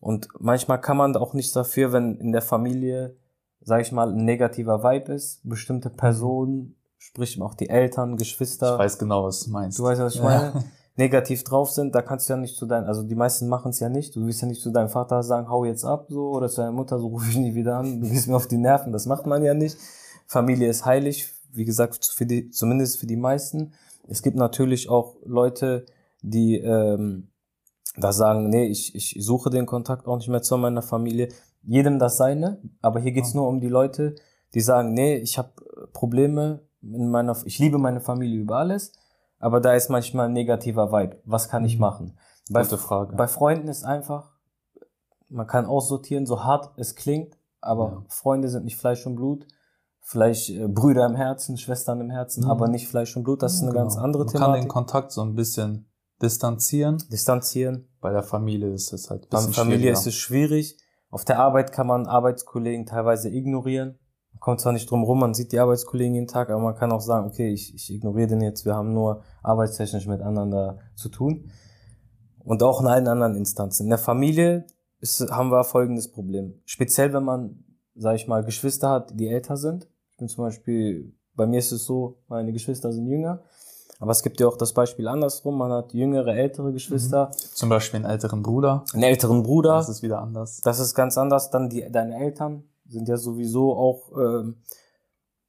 Und 0.00 0.28
manchmal 0.38 0.80
kann 0.80 0.96
man 0.96 1.16
auch 1.16 1.34
nichts 1.34 1.52
dafür, 1.52 1.92
wenn 1.92 2.16
in 2.18 2.32
der 2.32 2.42
Familie 2.42 3.16
sage 3.64 3.82
ich 3.82 3.92
mal, 3.92 4.10
ein 4.10 4.24
negativer 4.24 4.82
Vibe 4.82 5.12
ist. 5.12 5.40
Bestimmte 5.48 5.90
Personen, 5.90 6.76
sprich 6.98 7.40
auch 7.40 7.54
die 7.54 7.68
Eltern, 7.68 8.16
Geschwister. 8.16 8.74
Ich 8.74 8.78
weiß 8.78 8.98
genau, 8.98 9.24
was 9.24 9.44
du 9.44 9.50
meinst. 9.50 9.78
Du 9.78 9.84
weißt, 9.84 10.00
was 10.00 10.14
ich 10.14 10.22
meine? 10.22 10.52
Ja. 10.54 10.64
Negativ 10.96 11.42
drauf 11.44 11.70
sind, 11.70 11.94
da 11.94 12.02
kannst 12.02 12.28
du 12.28 12.34
ja 12.34 12.36
nicht 12.36 12.54
zu 12.54 12.66
deinem, 12.66 12.86
also 12.86 13.02
die 13.02 13.14
meisten 13.14 13.48
machen 13.48 13.70
es 13.70 13.80
ja 13.80 13.88
nicht. 13.88 14.14
Du 14.14 14.26
willst 14.26 14.42
ja 14.42 14.48
nicht 14.48 14.60
zu 14.60 14.70
deinem 14.70 14.90
Vater 14.90 15.22
sagen, 15.22 15.48
hau 15.48 15.64
jetzt 15.64 15.84
ab, 15.84 16.06
so, 16.10 16.32
oder 16.32 16.50
zu 16.50 16.56
deiner 16.56 16.72
Mutter, 16.72 16.98
so 16.98 17.06
ruf 17.08 17.26
ich 17.28 17.36
nie 17.36 17.54
wieder 17.54 17.78
an, 17.78 18.00
du 18.02 18.08
gehst 18.08 18.28
mir 18.28 18.36
auf 18.36 18.46
die 18.46 18.58
Nerven. 18.58 18.92
Das 18.92 19.06
macht 19.06 19.26
man 19.26 19.42
ja 19.42 19.54
nicht. 19.54 19.78
Familie 20.26 20.68
ist 20.68 20.84
heilig, 20.84 21.32
wie 21.52 21.64
gesagt, 21.64 22.04
für 22.04 22.26
die, 22.26 22.50
zumindest 22.50 22.98
für 22.98 23.06
die 23.06 23.16
meisten. 23.16 23.72
Es 24.06 24.22
gibt 24.22 24.36
natürlich 24.36 24.90
auch 24.90 25.16
Leute, 25.24 25.86
die 26.20 26.58
ähm, 26.58 27.28
da 27.96 28.12
sagen, 28.12 28.48
nee, 28.48 28.66
ich, 28.66 28.94
ich 28.94 29.16
suche 29.18 29.50
den 29.50 29.66
Kontakt 29.66 30.06
auch 30.06 30.16
nicht 30.16 30.28
mehr 30.28 30.42
zu 30.42 30.56
meiner 30.56 30.82
Familie 30.82 31.28
jedem 31.62 31.98
das 31.98 32.16
seine, 32.16 32.60
aber 32.80 33.00
hier 33.00 33.12
geht's 33.12 33.34
nur 33.34 33.48
um 33.48 33.60
die 33.60 33.68
Leute, 33.68 34.14
die 34.54 34.60
sagen, 34.60 34.92
nee, 34.92 35.16
ich 35.16 35.38
habe 35.38 35.50
Probleme 35.92 36.60
in 36.82 37.10
meiner, 37.10 37.36
ich 37.44 37.58
liebe 37.58 37.78
meine 37.78 38.00
Familie 38.00 38.40
über 38.40 38.56
alles, 38.56 38.92
aber 39.38 39.60
da 39.60 39.74
ist 39.74 39.88
manchmal 39.88 40.26
ein 40.26 40.32
negativer 40.32 40.92
Vibe. 40.92 41.20
Was 41.24 41.48
kann 41.48 41.64
ich 41.64 41.74
mhm. 41.76 41.80
machen? 41.80 42.18
Bei, 42.50 42.62
Gute 42.62 42.78
Frage. 42.78 43.16
bei 43.16 43.28
Freunden 43.28 43.68
ist 43.68 43.84
einfach, 43.84 44.32
man 45.28 45.46
kann 45.46 45.66
aussortieren, 45.66 46.26
so 46.26 46.44
hart 46.44 46.72
es 46.76 46.94
klingt, 46.94 47.36
aber 47.60 47.84
ja. 47.84 48.04
Freunde 48.08 48.48
sind 48.48 48.64
nicht 48.64 48.76
Fleisch 48.76 49.06
und 49.06 49.16
Blut. 49.16 49.46
Vielleicht 50.04 50.50
äh, 50.50 50.66
Brüder 50.66 51.06
im 51.06 51.14
Herzen, 51.14 51.56
Schwestern 51.56 52.00
im 52.00 52.10
Herzen, 52.10 52.44
mhm. 52.44 52.50
aber 52.50 52.68
nicht 52.68 52.88
Fleisch 52.88 53.16
und 53.16 53.22
Blut. 53.22 53.42
Das 53.42 53.54
ist 53.54 53.62
eine 53.62 53.70
genau. 53.70 53.84
ganz 53.84 53.96
andere 53.96 54.26
Thematik. 54.26 54.40
Man 54.40 54.52
kann 54.52 54.60
den 54.62 54.68
Kontakt 54.68 55.12
so 55.12 55.22
ein 55.22 55.36
bisschen 55.36 55.88
distanzieren. 56.20 56.98
Distanzieren. 57.10 57.88
Bei 58.00 58.10
der 58.10 58.24
Familie 58.24 58.72
ist 58.72 58.92
es 58.92 59.10
halt 59.10 59.24
ein 59.24 59.28
bisschen 59.30 59.50
Bei 59.50 59.56
Familie 59.56 59.92
ist 59.92 60.06
es 60.06 60.14
schwierig. 60.14 60.76
Auf 61.12 61.26
der 61.26 61.38
Arbeit 61.38 61.72
kann 61.72 61.86
man 61.86 62.06
Arbeitskollegen 62.06 62.86
teilweise 62.86 63.28
ignorieren. 63.28 63.98
Man 64.32 64.40
kommt 64.40 64.62
zwar 64.62 64.72
nicht 64.72 64.90
drum 64.90 65.04
rum, 65.04 65.20
man 65.20 65.34
sieht 65.34 65.52
die 65.52 65.58
Arbeitskollegen 65.58 66.14
jeden 66.14 66.26
Tag, 66.26 66.48
aber 66.48 66.62
man 66.62 66.74
kann 66.74 66.90
auch 66.90 67.02
sagen, 67.02 67.26
okay, 67.26 67.52
ich, 67.52 67.74
ich 67.74 67.92
ignoriere 67.92 68.28
den 68.28 68.40
jetzt, 68.40 68.64
wir 68.64 68.74
haben 68.74 68.94
nur 68.94 69.22
arbeitstechnisch 69.42 70.06
miteinander 70.06 70.78
zu 70.94 71.10
tun. 71.10 71.50
Und 72.38 72.62
auch 72.62 72.80
in 72.80 72.86
allen 72.86 73.08
anderen 73.08 73.36
Instanzen. 73.36 73.84
In 73.84 73.90
der 73.90 73.98
Familie 73.98 74.66
ist, 75.00 75.20
haben 75.30 75.50
wir 75.50 75.64
folgendes 75.64 76.10
Problem. 76.10 76.54
Speziell, 76.64 77.12
wenn 77.12 77.24
man, 77.24 77.62
sage 77.94 78.16
ich 78.16 78.26
mal, 78.26 78.42
Geschwister 78.42 78.88
hat, 78.88 79.12
die 79.12 79.28
älter 79.28 79.58
sind. 79.58 79.90
Ich 80.12 80.16
bin 80.16 80.28
zum 80.28 80.44
Beispiel, 80.44 81.14
bei 81.34 81.46
mir 81.46 81.58
ist 81.58 81.72
es 81.72 81.84
so, 81.84 82.22
meine 82.26 82.52
Geschwister 82.52 82.90
sind 82.90 83.06
jünger. 83.06 83.42
Aber 83.98 84.10
es 84.10 84.22
gibt 84.22 84.40
ja 84.40 84.48
auch 84.48 84.56
das 84.56 84.72
Beispiel 84.72 85.06
andersrum. 85.06 85.58
Man 85.58 85.70
hat 85.72 85.92
jüngere, 85.92 86.34
ältere 86.34 86.72
Geschwister. 86.72 87.28
Mhm. 87.28 87.36
Zum 87.54 87.68
Beispiel 87.68 87.98
einen 87.98 88.10
älteren 88.10 88.42
Bruder. 88.42 88.84
Einen 88.92 89.04
älteren 89.04 89.42
Bruder. 89.42 89.74
Das 89.74 89.88
ist 89.88 90.02
wieder 90.02 90.20
anders. 90.20 90.60
Das 90.62 90.80
ist 90.80 90.94
ganz 90.94 91.16
anders. 91.16 91.50
Dann 91.50 91.68
die, 91.68 91.88
deine 91.90 92.16
Eltern 92.18 92.64
sind 92.86 93.08
ja 93.08 93.16
sowieso 93.16 93.74
auch, 93.74 94.10
ähm, 94.16 94.62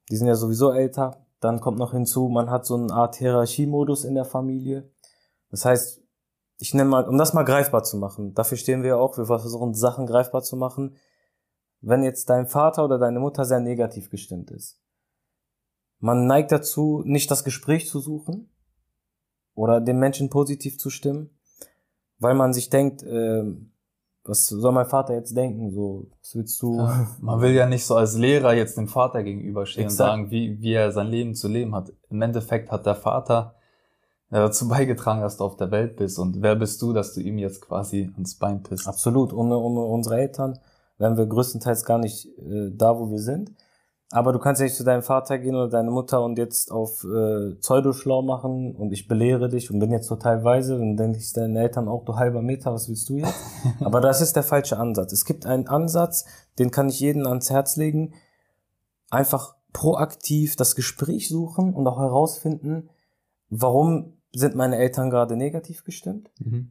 die 0.09 0.17
sind 0.17 0.27
ja 0.27 0.35
sowieso 0.35 0.71
älter. 0.71 1.25
Dann 1.39 1.59
kommt 1.59 1.77
noch 1.77 1.91
hinzu, 1.91 2.29
man 2.29 2.49
hat 2.49 2.65
so 2.65 2.75
eine 2.75 2.93
Art 2.93 3.15
Hierarchiemodus 3.15 4.05
in 4.05 4.15
der 4.15 4.25
Familie. 4.25 4.89
Das 5.49 5.65
heißt, 5.65 6.01
ich 6.57 6.73
nenne 6.73 6.89
mal, 6.89 7.07
um 7.07 7.17
das 7.17 7.33
mal 7.33 7.43
greifbar 7.43 7.83
zu 7.83 7.97
machen, 7.97 8.33
dafür 8.33 8.57
stehen 8.57 8.83
wir 8.83 8.89
ja 8.89 8.95
auch, 8.95 9.17
wir 9.17 9.25
versuchen 9.25 9.73
Sachen 9.73 10.05
greifbar 10.05 10.43
zu 10.43 10.55
machen. 10.55 10.95
Wenn 11.81 12.03
jetzt 12.03 12.29
dein 12.29 12.47
Vater 12.47 12.85
oder 12.85 12.97
deine 12.97 13.19
Mutter 13.19 13.43
sehr 13.43 13.59
negativ 13.59 14.09
gestimmt 14.09 14.51
ist, 14.51 14.79
man 16.03 16.27
neigt 16.27 16.51
dazu, 16.51 17.01
nicht 17.05 17.31
das 17.31 17.45
Gespräch 17.45 17.87
zu 17.87 18.01
suchen 18.01 18.49
oder 19.55 19.79
dem 19.79 19.99
Menschen 19.99 20.29
positiv 20.29 20.77
zu 20.77 20.89
stimmen, 20.89 21.29
weil 22.19 22.33
man 22.33 22.51
sich 22.51 22.69
denkt, 22.69 23.03
äh, 23.03 23.43
was 24.25 24.47
soll 24.47 24.73
mein 24.73 24.85
Vater 24.85 25.13
jetzt 25.13 25.35
denken? 25.35 25.71
So, 25.71 26.07
was 26.19 26.35
willst 26.35 26.61
du? 26.61 26.77
Ja, 26.77 27.07
man 27.21 27.39
will 27.39 27.51
ja 27.51 27.67
nicht 27.67 27.85
so 27.85 27.95
als 27.95 28.17
Lehrer 28.17 28.53
jetzt 28.53 28.75
dem 28.75 28.89
Vater 28.89 29.23
gegenüberstehen 29.23 29.85
Exakt. 29.85 30.09
und 30.09 30.15
sagen, 30.15 30.31
wie, 30.31 30.61
wie 30.61 30.73
er 30.73 30.91
sein 30.91 31.07
Leben 31.07 31.35
zu 31.35 31.47
leben 31.47 31.73
hat. 31.73 31.93
Im 32.09 32.21
Endeffekt 32.21 32.69
hat 32.69 32.85
der 32.85 32.95
Vater 32.95 33.55
dazu 34.29 34.67
beigetragen, 34.67 35.21
dass 35.21 35.37
du 35.37 35.45
auf 35.45 35.55
der 35.55 35.71
Welt 35.71 35.95
bist. 35.95 36.19
Und 36.19 36.41
wer 36.41 36.57
bist 36.57 36.81
du, 36.81 36.91
dass 36.91 37.13
du 37.13 37.21
ihm 37.21 37.37
jetzt 37.37 37.61
quasi 37.61 38.11
ans 38.15 38.35
Bein 38.35 38.61
pisst? 38.61 38.87
Absolut. 38.87 39.31
Ohne, 39.31 39.57
ohne 39.57 39.79
unsere 39.79 40.17
Eltern 40.17 40.59
wären 40.97 41.15
wir 41.15 41.27
größtenteils 41.27 41.85
gar 41.85 41.97
nicht 41.97 42.25
äh, 42.39 42.71
da, 42.73 42.99
wo 42.99 43.09
wir 43.09 43.19
sind. 43.19 43.53
Aber 44.13 44.31
du 44.31 44.37
kannst 44.37 44.61
ja 44.61 44.65
nicht 44.65 44.75
zu 44.75 44.83
deinem 44.83 45.01
Vater 45.01 45.39
gehen 45.39 45.55
oder 45.55 45.69
deine 45.69 45.89
Mutter 45.89 46.23
und 46.23 46.37
jetzt 46.37 46.71
auf 46.71 47.03
äh, 47.03 47.55
Pseudo-schlau 47.55 48.21
machen 48.21 48.75
und 48.75 48.93
ich 48.93 49.07
belehre 49.07 49.49
dich 49.49 49.71
und 49.71 49.79
bin 49.79 49.91
jetzt 49.91 50.07
total 50.07 50.43
weise 50.43 50.75
und 50.75 50.97
dann 50.97 51.13
denkst 51.13 51.33
deinen 51.33 51.55
Eltern 51.55 51.87
auch, 51.87 52.05
du 52.05 52.15
halber 52.15 52.43
Meter, 52.43 52.71
was 52.71 52.87
willst 52.89 53.09
du 53.09 53.17
jetzt? 53.17 53.33
Aber 53.79 54.01
das 54.01 54.21
ist 54.21 54.35
der 54.35 54.43
falsche 54.43 54.77
Ansatz. 54.77 55.13
Es 55.13 55.25
gibt 55.25 55.47
einen 55.47 55.67
Ansatz, 55.67 56.25
den 56.59 56.69
kann 56.69 56.89
ich 56.89 56.99
jedem 56.99 57.25
ans 57.25 57.49
Herz 57.49 57.75
legen. 57.75 58.13
Einfach 59.09 59.55
proaktiv 59.73 60.57
das 60.57 60.75
Gespräch 60.75 61.27
suchen 61.27 61.73
und 61.73 61.87
auch 61.87 61.97
herausfinden, 61.97 62.91
warum 63.49 64.13
sind 64.31 64.53
meine 64.53 64.77
Eltern 64.77 65.09
gerade 65.09 65.35
negativ 65.35 65.83
gestimmt? 65.85 66.29
Mhm. 66.37 66.69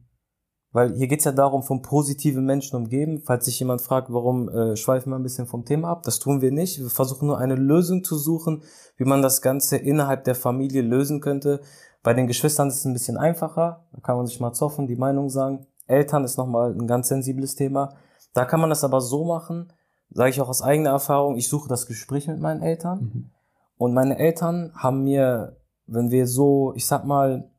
Weil 0.73 0.95
hier 0.95 1.07
geht's 1.07 1.23
ja 1.23 1.31
darum, 1.31 1.61
von 1.61 1.83
positiven 1.83 2.45
Menschen 2.45 2.75
umgeben. 2.75 3.21
Falls 3.23 3.45
sich 3.45 3.59
jemand 3.59 3.81
fragt, 3.81 4.11
warum 4.11 4.49
äh, 4.49 4.75
schweifen 4.75 5.11
wir 5.11 5.17
ein 5.17 5.23
bisschen 5.23 5.45
vom 5.45 5.65
Thema 5.65 5.89
ab, 5.89 6.01
das 6.03 6.17
tun 6.17 6.41
wir 6.41 6.51
nicht. 6.51 6.79
Wir 6.79 6.89
versuchen 6.89 7.27
nur 7.27 7.37
eine 7.37 7.55
Lösung 7.55 8.03
zu 8.03 8.17
suchen, 8.17 8.63
wie 8.97 9.05
man 9.05 9.21
das 9.21 9.43
Ganze 9.43 9.77
innerhalb 9.77 10.23
der 10.23 10.33
Familie 10.33 10.81
lösen 10.81 11.21
könnte. 11.21 11.61
Bei 12.01 12.15
den 12.15 12.25
Geschwistern 12.25 12.69
ist 12.69 12.77
es 12.77 12.85
ein 12.85 12.93
bisschen 12.93 13.17
einfacher. 13.17 13.85
Da 13.93 14.01
kann 14.01 14.17
man 14.17 14.25
sich 14.25 14.39
mal 14.39 14.51
zoffen, 14.51 14.87
die 14.87 14.95
Meinung 14.95 15.29
sagen. 15.29 15.67
Eltern 15.85 16.23
ist 16.23 16.37
nochmal 16.37 16.71
ein 16.73 16.87
ganz 16.87 17.07
sensibles 17.07 17.55
Thema. 17.55 17.93
Da 18.33 18.45
kann 18.45 18.59
man 18.59 18.71
das 18.71 18.83
aber 18.83 18.99
so 18.99 19.25
machen, 19.25 19.71
sage 20.09 20.31
ich 20.31 20.41
auch 20.41 20.49
aus 20.49 20.63
eigener 20.63 20.89
Erfahrung, 20.89 21.37
ich 21.37 21.49
suche 21.49 21.69
das 21.69 21.85
Gespräch 21.85 22.27
mit 22.27 22.39
meinen 22.39 22.63
Eltern. 22.63 22.99
Mhm. 22.99 23.31
Und 23.77 23.93
meine 23.93 24.17
Eltern 24.17 24.71
haben 24.75 25.03
mir, 25.03 25.57
wenn 25.85 26.09
wir 26.09 26.25
so, 26.25 26.73
ich 26.75 26.87
sag 26.87 27.05
mal, 27.05 27.51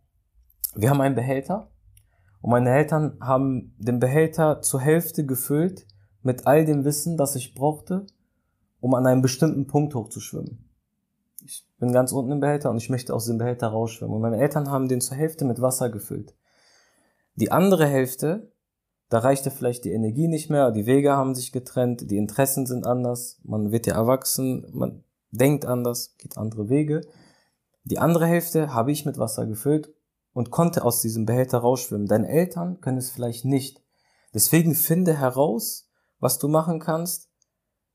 wir 0.75 0.91
haben 0.91 1.01
einen 1.01 1.15
Behälter 1.15 1.69
und 2.45 2.51
meine 2.51 2.77
Eltern 2.77 3.17
haben 3.23 3.75
den 3.79 4.01
Behälter 4.01 4.61
zur 4.61 4.79
Hälfte 4.79 5.25
gefüllt 5.25 5.87
mit 6.21 6.47
all 6.47 6.67
dem 6.67 6.85
Wissen, 6.85 7.17
das 7.17 7.37
ich 7.37 7.55
brauchte, 7.55 8.07
um 8.81 8.93
an 8.93 9.07
einem 9.07 9.23
bestimmten 9.23 9.67
Punkt 9.67 9.95
hochzuschwimmen. 9.95 10.69
Ich 11.43 11.67
bin 11.79 11.91
ganz 11.91 12.13
unten 12.13 12.33
im 12.33 12.41
Behälter 12.41 12.71
und 12.71 12.77
ich 12.77 12.91
möchte 12.91 13.15
aus 13.15 13.25
dem 13.25 13.39
Behälter 13.39 13.69
rausschwimmen. 13.69 14.15
Und 14.15 14.21
meine 14.21 14.37
Eltern 14.37 14.71
haben 14.71 14.89
den 14.89 15.01
zur 15.01 15.17
Hälfte 15.17 15.47
mit 15.47 15.63
Wasser 15.63 15.89
gefüllt. 15.89 16.35
Die 17.35 17.51
andere 17.51 17.87
Hälfte, 17.87 18.53
da 19.09 19.21
reichte 19.21 19.51
vielleicht 19.51 19.87
die 19.87 19.93
Energie 19.93 20.29
nicht 20.29 20.51
mehr, 20.51 20.71
die 20.71 20.85
Wege 20.85 21.13
haben 21.13 21.35
sich 21.35 21.51
getrennt, 21.51 22.11
die 22.11 22.19
Interessen 22.19 22.67
sind 22.67 22.87
anders, 22.87 23.41
man 23.43 23.73
wird 23.73 23.87
ja 23.87 23.95
erwachsen, 23.95 24.67
man 24.71 25.03
denkt 25.31 25.65
anders, 25.65 26.15
geht 26.19 26.37
andere 26.37 26.69
Wege. 26.69 27.01
Die 27.85 27.99
andere 27.99 28.27
Hälfte 28.27 28.75
habe 28.75 28.93
ich 28.93 29.07
mit 29.07 29.17
Wasser 29.17 29.47
gefüllt 29.47 29.95
und 30.35 30.51
konnte 30.51 30.85
aus 30.85 31.01
diesem 31.01 31.25
Behälter 31.25 31.59
rausschwimmen. 31.59 32.07
Deine 32.07 32.29
Eltern 32.29 32.81
können 32.81 32.99
es 32.99 33.11
vielleicht 33.11 33.47
nicht. 33.47 33.81
Deswegen 34.35 34.75
finde 34.75 35.17
heraus, 35.17 35.89
was 36.19 36.39
du 36.39 36.49
machen 36.49 36.81
kannst, 36.81 37.31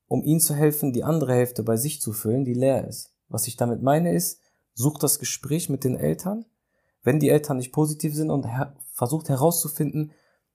um 0.08 0.24
ihnen 0.24 0.40
zu 0.40 0.56
helfen, 0.56 0.94
die 0.94 1.04
andere 1.04 1.36
Hälfte 1.36 1.62
bei 1.62 1.78
sich 1.78 2.02
zu 2.02 2.14
füllen, 2.14 2.46
die 2.46 2.54
leer 2.54 2.88
ist. 2.88 3.14
Was 3.28 3.46
ich 3.46 3.58
damit 3.58 3.84
meine 3.84 4.16
ist, 4.16 4.40
such 4.74 4.98
das 4.98 5.20
Gespräch 5.20 5.70
mit 5.70 5.84
den 5.84 5.96
Eltern, 5.96 6.46
wenn 7.04 7.20
die 7.20 7.30
Eltern 7.30 7.58
nicht 7.58 7.74
positiv 7.74 8.16
sind 8.16 8.32
und 8.32 8.48
her 8.48 8.76
versucht 8.94 9.30
herauszufinden, 9.30 10.12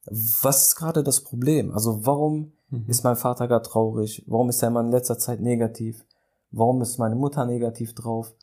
was 0.07 0.69
ist 0.69 0.77
gerade 0.77 1.03
das 1.03 1.23
Problem? 1.23 1.73
Also 1.73 2.05
warum 2.05 2.53
mhm. 2.69 2.85
ist 2.89 3.05
mein 3.05 3.17
Vater 3.17 3.49
gerade 3.49 3.67
traurig? 3.67 4.25
Warum 4.27 4.51
ist 4.51 4.63
er 4.63 4.69
immer 4.69 4.81
in 4.81 4.91
letzter 4.91 5.19
Zeit 5.19 5.41
negativ? 5.41 6.05
Warum 6.51 6.83
ist 6.83 6.99
meine 6.99 7.15
Mutter 7.15 7.47
negativ 7.47 7.95
drauf? 7.95 8.35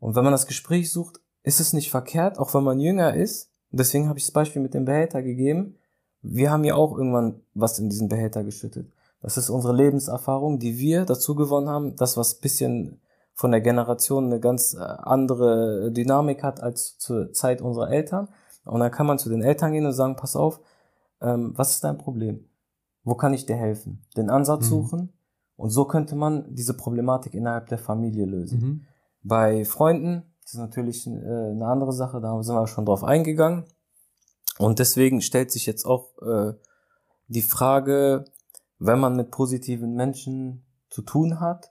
Und 0.00 0.14
wenn 0.14 0.24
man 0.24 0.32
das 0.32 0.46
Gespräch 0.46 0.92
sucht, 0.92 1.20
ist 1.42 1.60
es 1.60 1.72
nicht 1.72 1.90
verkehrt, 1.90 2.38
auch 2.38 2.54
wenn 2.54 2.64
man 2.64 2.80
jünger 2.80 3.14
ist. 3.14 3.50
Und 3.70 3.80
deswegen 3.80 4.08
habe 4.08 4.18
ich 4.18 4.26
das 4.26 4.32
Beispiel 4.32 4.62
mit 4.62 4.74
dem 4.74 4.84
Behälter 4.84 5.22
gegeben. 5.22 5.76
Wir 6.22 6.50
haben 6.50 6.64
ja 6.64 6.74
auch 6.74 6.96
irgendwann 6.96 7.40
was 7.54 7.78
in 7.78 7.88
diesen 7.88 8.08
Behälter 8.08 8.44
geschüttet. 8.44 8.90
Das 9.20 9.36
ist 9.36 9.50
unsere 9.50 9.74
Lebenserfahrung, 9.74 10.58
die 10.58 10.78
wir 10.78 11.04
dazu 11.04 11.34
gewonnen 11.34 11.68
haben. 11.68 11.96
Das, 11.96 12.16
was 12.16 12.36
bisschen 12.36 13.00
von 13.34 13.50
der 13.50 13.60
Generation 13.60 14.26
eine 14.26 14.40
ganz 14.40 14.74
äh, 14.74 14.78
andere 14.78 15.92
Dynamik 15.92 16.42
hat 16.42 16.60
als 16.60 16.98
zur 16.98 17.32
Zeit 17.32 17.60
unserer 17.60 17.90
Eltern. 17.90 18.28
Und 18.64 18.80
dann 18.80 18.90
kann 18.90 19.06
man 19.06 19.18
zu 19.18 19.28
den 19.28 19.42
Eltern 19.42 19.72
gehen 19.72 19.86
und 19.86 19.92
sagen, 19.92 20.16
pass 20.16 20.36
auf, 20.36 20.60
ähm, 21.20 21.52
was 21.56 21.70
ist 21.70 21.84
dein 21.84 21.98
Problem? 21.98 22.48
Wo 23.04 23.14
kann 23.14 23.32
ich 23.32 23.46
dir 23.46 23.56
helfen? 23.56 24.02
Den 24.16 24.30
Ansatz 24.30 24.64
mhm. 24.66 24.68
suchen. 24.68 25.12
Und 25.56 25.70
so 25.70 25.86
könnte 25.86 26.14
man 26.14 26.54
diese 26.54 26.74
Problematik 26.74 27.34
innerhalb 27.34 27.68
der 27.68 27.78
Familie 27.78 28.26
lösen. 28.26 28.60
Mhm. 28.60 28.80
Bei 29.22 29.64
Freunden 29.64 30.27
das 30.48 30.54
ist 30.54 30.60
natürlich 30.60 31.06
äh, 31.06 31.10
eine 31.10 31.66
andere 31.66 31.92
Sache, 31.92 32.22
da 32.22 32.42
sind 32.42 32.54
wir 32.54 32.66
schon 32.66 32.86
drauf 32.86 33.04
eingegangen. 33.04 33.64
Und 34.58 34.78
deswegen 34.78 35.20
stellt 35.20 35.52
sich 35.52 35.66
jetzt 35.66 35.84
auch 35.84 36.16
äh, 36.22 36.54
die 37.26 37.42
Frage, 37.42 38.24
wenn 38.78 38.98
man 38.98 39.14
mit 39.14 39.30
positiven 39.30 39.92
Menschen 39.92 40.64
zu 40.88 41.02
tun 41.02 41.38
hat, 41.38 41.70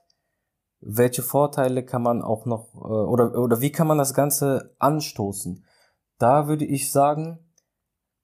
welche 0.80 1.22
Vorteile 1.22 1.84
kann 1.84 2.02
man 2.02 2.22
auch 2.22 2.46
noch 2.46 2.72
äh, 2.76 2.78
oder 2.78 3.36
oder 3.36 3.60
wie 3.60 3.72
kann 3.72 3.88
man 3.88 3.98
das 3.98 4.14
Ganze 4.14 4.76
anstoßen? 4.78 5.64
Da 6.18 6.46
würde 6.46 6.64
ich 6.64 6.92
sagen, 6.92 7.40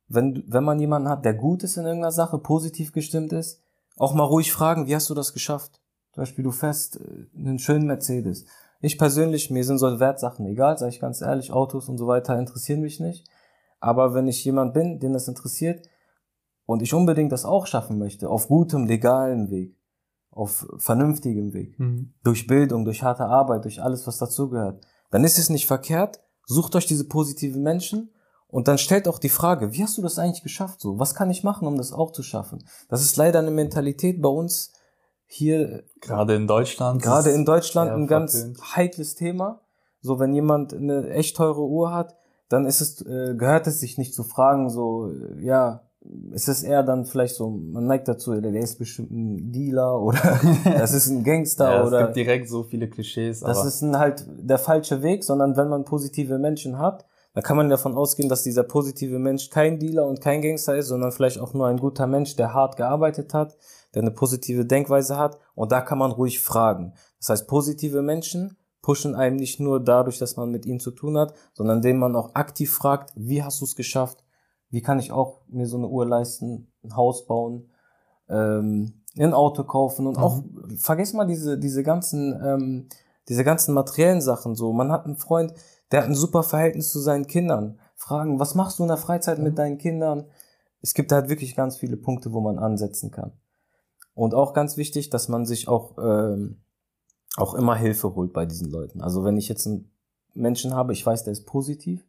wenn 0.06 0.44
wenn 0.46 0.62
man 0.62 0.78
jemanden 0.78 1.08
hat, 1.08 1.24
der 1.24 1.34
gut 1.34 1.64
ist 1.64 1.78
in 1.78 1.84
irgendeiner 1.84 2.12
Sache, 2.12 2.38
positiv 2.38 2.92
gestimmt 2.92 3.32
ist, 3.32 3.60
auch 3.96 4.14
mal 4.14 4.22
ruhig 4.22 4.52
fragen, 4.52 4.86
wie 4.86 4.94
hast 4.94 5.10
du 5.10 5.14
das 5.14 5.32
geschafft? 5.32 5.80
Zum 6.12 6.22
Beispiel 6.22 6.44
du 6.44 6.52
fährst 6.52 7.00
äh, 7.00 7.26
einen 7.36 7.58
schönen 7.58 7.88
Mercedes. 7.88 8.44
Ich 8.84 8.98
persönlich, 8.98 9.50
mir 9.50 9.64
sind 9.64 9.78
so 9.78 9.98
Wertsachen 9.98 10.44
egal, 10.44 10.76
sage 10.76 10.90
ich 10.90 11.00
ganz 11.00 11.22
ehrlich, 11.22 11.52
Autos 11.52 11.88
und 11.88 11.96
so 11.96 12.06
weiter 12.06 12.38
interessieren 12.38 12.82
mich 12.82 13.00
nicht. 13.00 13.26
Aber 13.80 14.12
wenn 14.12 14.28
ich 14.28 14.44
jemand 14.44 14.74
bin, 14.74 14.98
den 14.98 15.14
das 15.14 15.26
interessiert 15.26 15.88
und 16.66 16.82
ich 16.82 16.92
unbedingt 16.92 17.32
das 17.32 17.46
auch 17.46 17.66
schaffen 17.66 17.98
möchte, 17.98 18.28
auf 18.28 18.46
gutem, 18.48 18.84
legalen 18.84 19.50
Weg, 19.50 19.78
auf 20.30 20.66
vernünftigem 20.76 21.54
Weg, 21.54 21.78
mhm. 21.80 22.12
durch 22.24 22.46
Bildung, 22.46 22.84
durch 22.84 23.02
harte 23.02 23.24
Arbeit, 23.24 23.64
durch 23.64 23.80
alles, 23.80 24.06
was 24.06 24.18
dazugehört, 24.18 24.84
dann 25.10 25.24
ist 25.24 25.38
es 25.38 25.48
nicht 25.48 25.66
verkehrt, 25.66 26.20
sucht 26.44 26.76
euch 26.76 26.84
diese 26.84 27.08
positiven 27.08 27.62
Menschen 27.62 28.10
und 28.48 28.68
dann 28.68 28.76
stellt 28.76 29.08
auch 29.08 29.18
die 29.18 29.30
Frage, 29.30 29.72
wie 29.72 29.82
hast 29.82 29.96
du 29.96 30.02
das 30.02 30.18
eigentlich 30.18 30.42
geschafft 30.42 30.82
so? 30.82 30.98
Was 30.98 31.14
kann 31.14 31.30
ich 31.30 31.42
machen, 31.42 31.66
um 31.66 31.78
das 31.78 31.94
auch 31.94 32.12
zu 32.12 32.22
schaffen? 32.22 32.66
Das 32.90 33.00
ist 33.00 33.16
leider 33.16 33.38
eine 33.38 33.50
Mentalität 33.50 34.20
bei 34.20 34.28
uns, 34.28 34.72
hier 35.34 35.84
gerade 36.00 36.34
in 36.34 36.46
Deutschland 36.46 37.02
gerade 37.02 37.30
in 37.30 37.44
Deutschland 37.44 37.90
ein 37.90 38.06
ganz 38.06 38.52
heikles 38.74 39.14
Thema. 39.14 39.60
So 40.00 40.18
wenn 40.18 40.34
jemand 40.34 40.74
eine 40.74 41.10
echt 41.10 41.36
teure 41.36 41.62
Uhr 41.62 41.92
hat, 41.92 42.14
dann 42.48 42.66
ist 42.66 42.80
es 42.80 43.00
äh, 43.02 43.34
gehört 43.36 43.66
es 43.66 43.80
sich 43.80 43.98
nicht 43.98 44.14
zu 44.14 44.22
fragen 44.22 44.70
so 44.70 45.10
ja 45.40 45.84
es 46.32 46.48
ist 46.48 46.62
eher 46.62 46.82
dann 46.82 47.06
vielleicht 47.06 47.34
so, 47.34 47.48
man 47.48 47.86
neigt 47.86 48.08
dazu, 48.08 48.38
der 48.38 48.52
ist 48.54 48.78
bestimmt 48.78 49.10
ein 49.10 49.52
Dealer 49.52 50.00
oder 50.02 50.40
das 50.64 50.92
ist 50.92 51.08
ein 51.08 51.24
Gangster 51.24 51.70
ja, 51.76 51.86
oder. 51.86 52.00
Es 52.00 52.04
gibt 52.06 52.16
direkt 52.16 52.48
so 52.48 52.62
viele 52.62 52.88
Klischees. 52.88 53.40
Das 53.40 53.64
ist 53.64 53.82
ein, 53.82 53.98
halt 53.98 54.24
der 54.28 54.58
falsche 54.58 55.02
Weg, 55.02 55.24
sondern 55.24 55.56
wenn 55.56 55.68
man 55.68 55.84
positive 55.84 56.38
Menschen 56.38 56.78
hat, 56.78 57.06
dann 57.32 57.42
kann 57.42 57.56
man 57.56 57.68
davon 57.68 57.94
ausgehen, 57.94 58.28
dass 58.28 58.42
dieser 58.42 58.62
positive 58.62 59.18
Mensch 59.18 59.50
kein 59.50 59.78
Dealer 59.78 60.06
und 60.06 60.20
kein 60.20 60.40
Gangster 60.40 60.76
ist, 60.76 60.88
sondern 60.88 61.10
vielleicht 61.10 61.38
auch 61.38 61.52
nur 61.52 61.66
ein 61.66 61.78
guter 61.78 62.06
Mensch, 62.06 62.36
der 62.36 62.54
hart 62.54 62.76
gearbeitet 62.76 63.34
hat, 63.34 63.56
der 63.94 64.02
eine 64.02 64.10
positive 64.10 64.64
Denkweise 64.64 65.16
hat 65.16 65.38
und 65.54 65.72
da 65.72 65.80
kann 65.80 65.98
man 65.98 66.12
ruhig 66.12 66.40
fragen. 66.40 66.94
Das 67.18 67.30
heißt, 67.30 67.48
positive 67.48 68.02
Menschen 68.02 68.56
pushen 68.82 69.14
einem 69.14 69.36
nicht 69.36 69.60
nur 69.60 69.82
dadurch, 69.82 70.18
dass 70.18 70.36
man 70.36 70.50
mit 70.50 70.66
ihnen 70.66 70.80
zu 70.80 70.90
tun 70.90 71.16
hat, 71.16 71.34
sondern 71.54 71.78
indem 71.78 71.98
man 71.98 72.14
auch 72.14 72.34
aktiv 72.34 72.70
fragt, 72.70 73.12
wie 73.16 73.42
hast 73.42 73.60
du 73.60 73.64
es 73.64 73.76
geschafft? 73.76 74.22
Wie 74.68 74.82
kann 74.82 74.98
ich 74.98 75.10
auch 75.10 75.40
mir 75.48 75.66
so 75.66 75.78
eine 75.78 75.88
Uhr 75.88 76.06
leisten, 76.06 76.70
ein 76.82 76.94
Haus 76.94 77.26
bauen, 77.26 77.70
ähm, 78.28 79.02
ein 79.16 79.32
Auto 79.32 79.64
kaufen 79.64 80.06
und 80.06 80.18
mhm. 80.18 80.22
auch, 80.22 80.42
vergiss 80.76 81.12
mal 81.12 81.26
diese, 81.26 81.58
diese 81.58 81.82
ganzen, 81.82 82.38
ähm, 82.44 82.88
diese 83.28 83.44
ganzen 83.44 83.72
materiellen 83.72 84.20
Sachen 84.20 84.54
so. 84.54 84.72
Man 84.72 84.92
hat 84.92 85.06
einen 85.06 85.16
Freund, 85.16 85.54
der 85.90 86.02
hat 86.02 86.08
ein 86.08 86.14
super 86.14 86.42
Verhältnis 86.42 86.90
zu 86.90 86.98
seinen 86.98 87.26
Kindern. 87.26 87.78
Fragen, 87.94 88.38
was 88.38 88.54
machst 88.54 88.78
du 88.78 88.82
in 88.82 88.88
der 88.88 88.96
Freizeit 88.96 89.38
mhm. 89.38 89.44
mit 89.44 89.58
deinen 89.58 89.78
Kindern? 89.78 90.26
Es 90.82 90.92
gibt 90.92 91.12
halt 91.12 91.28
wirklich 91.30 91.56
ganz 91.56 91.76
viele 91.76 91.96
Punkte, 91.96 92.32
wo 92.32 92.40
man 92.40 92.58
ansetzen 92.58 93.10
kann. 93.10 93.32
Und 94.14 94.34
auch 94.34 94.54
ganz 94.54 94.76
wichtig, 94.76 95.10
dass 95.10 95.28
man 95.28 95.44
sich 95.44 95.68
auch, 95.68 95.96
ähm, 95.98 96.62
auch 97.36 97.54
immer 97.54 97.74
Hilfe 97.74 98.14
holt 98.14 98.32
bei 98.32 98.46
diesen 98.46 98.70
Leuten. 98.70 99.00
Also 99.00 99.24
wenn 99.24 99.36
ich 99.36 99.48
jetzt 99.48 99.66
einen 99.66 99.90
Menschen 100.34 100.74
habe, 100.74 100.92
ich 100.92 101.04
weiß, 101.04 101.24
der 101.24 101.32
ist 101.32 101.46
positiv 101.46 102.06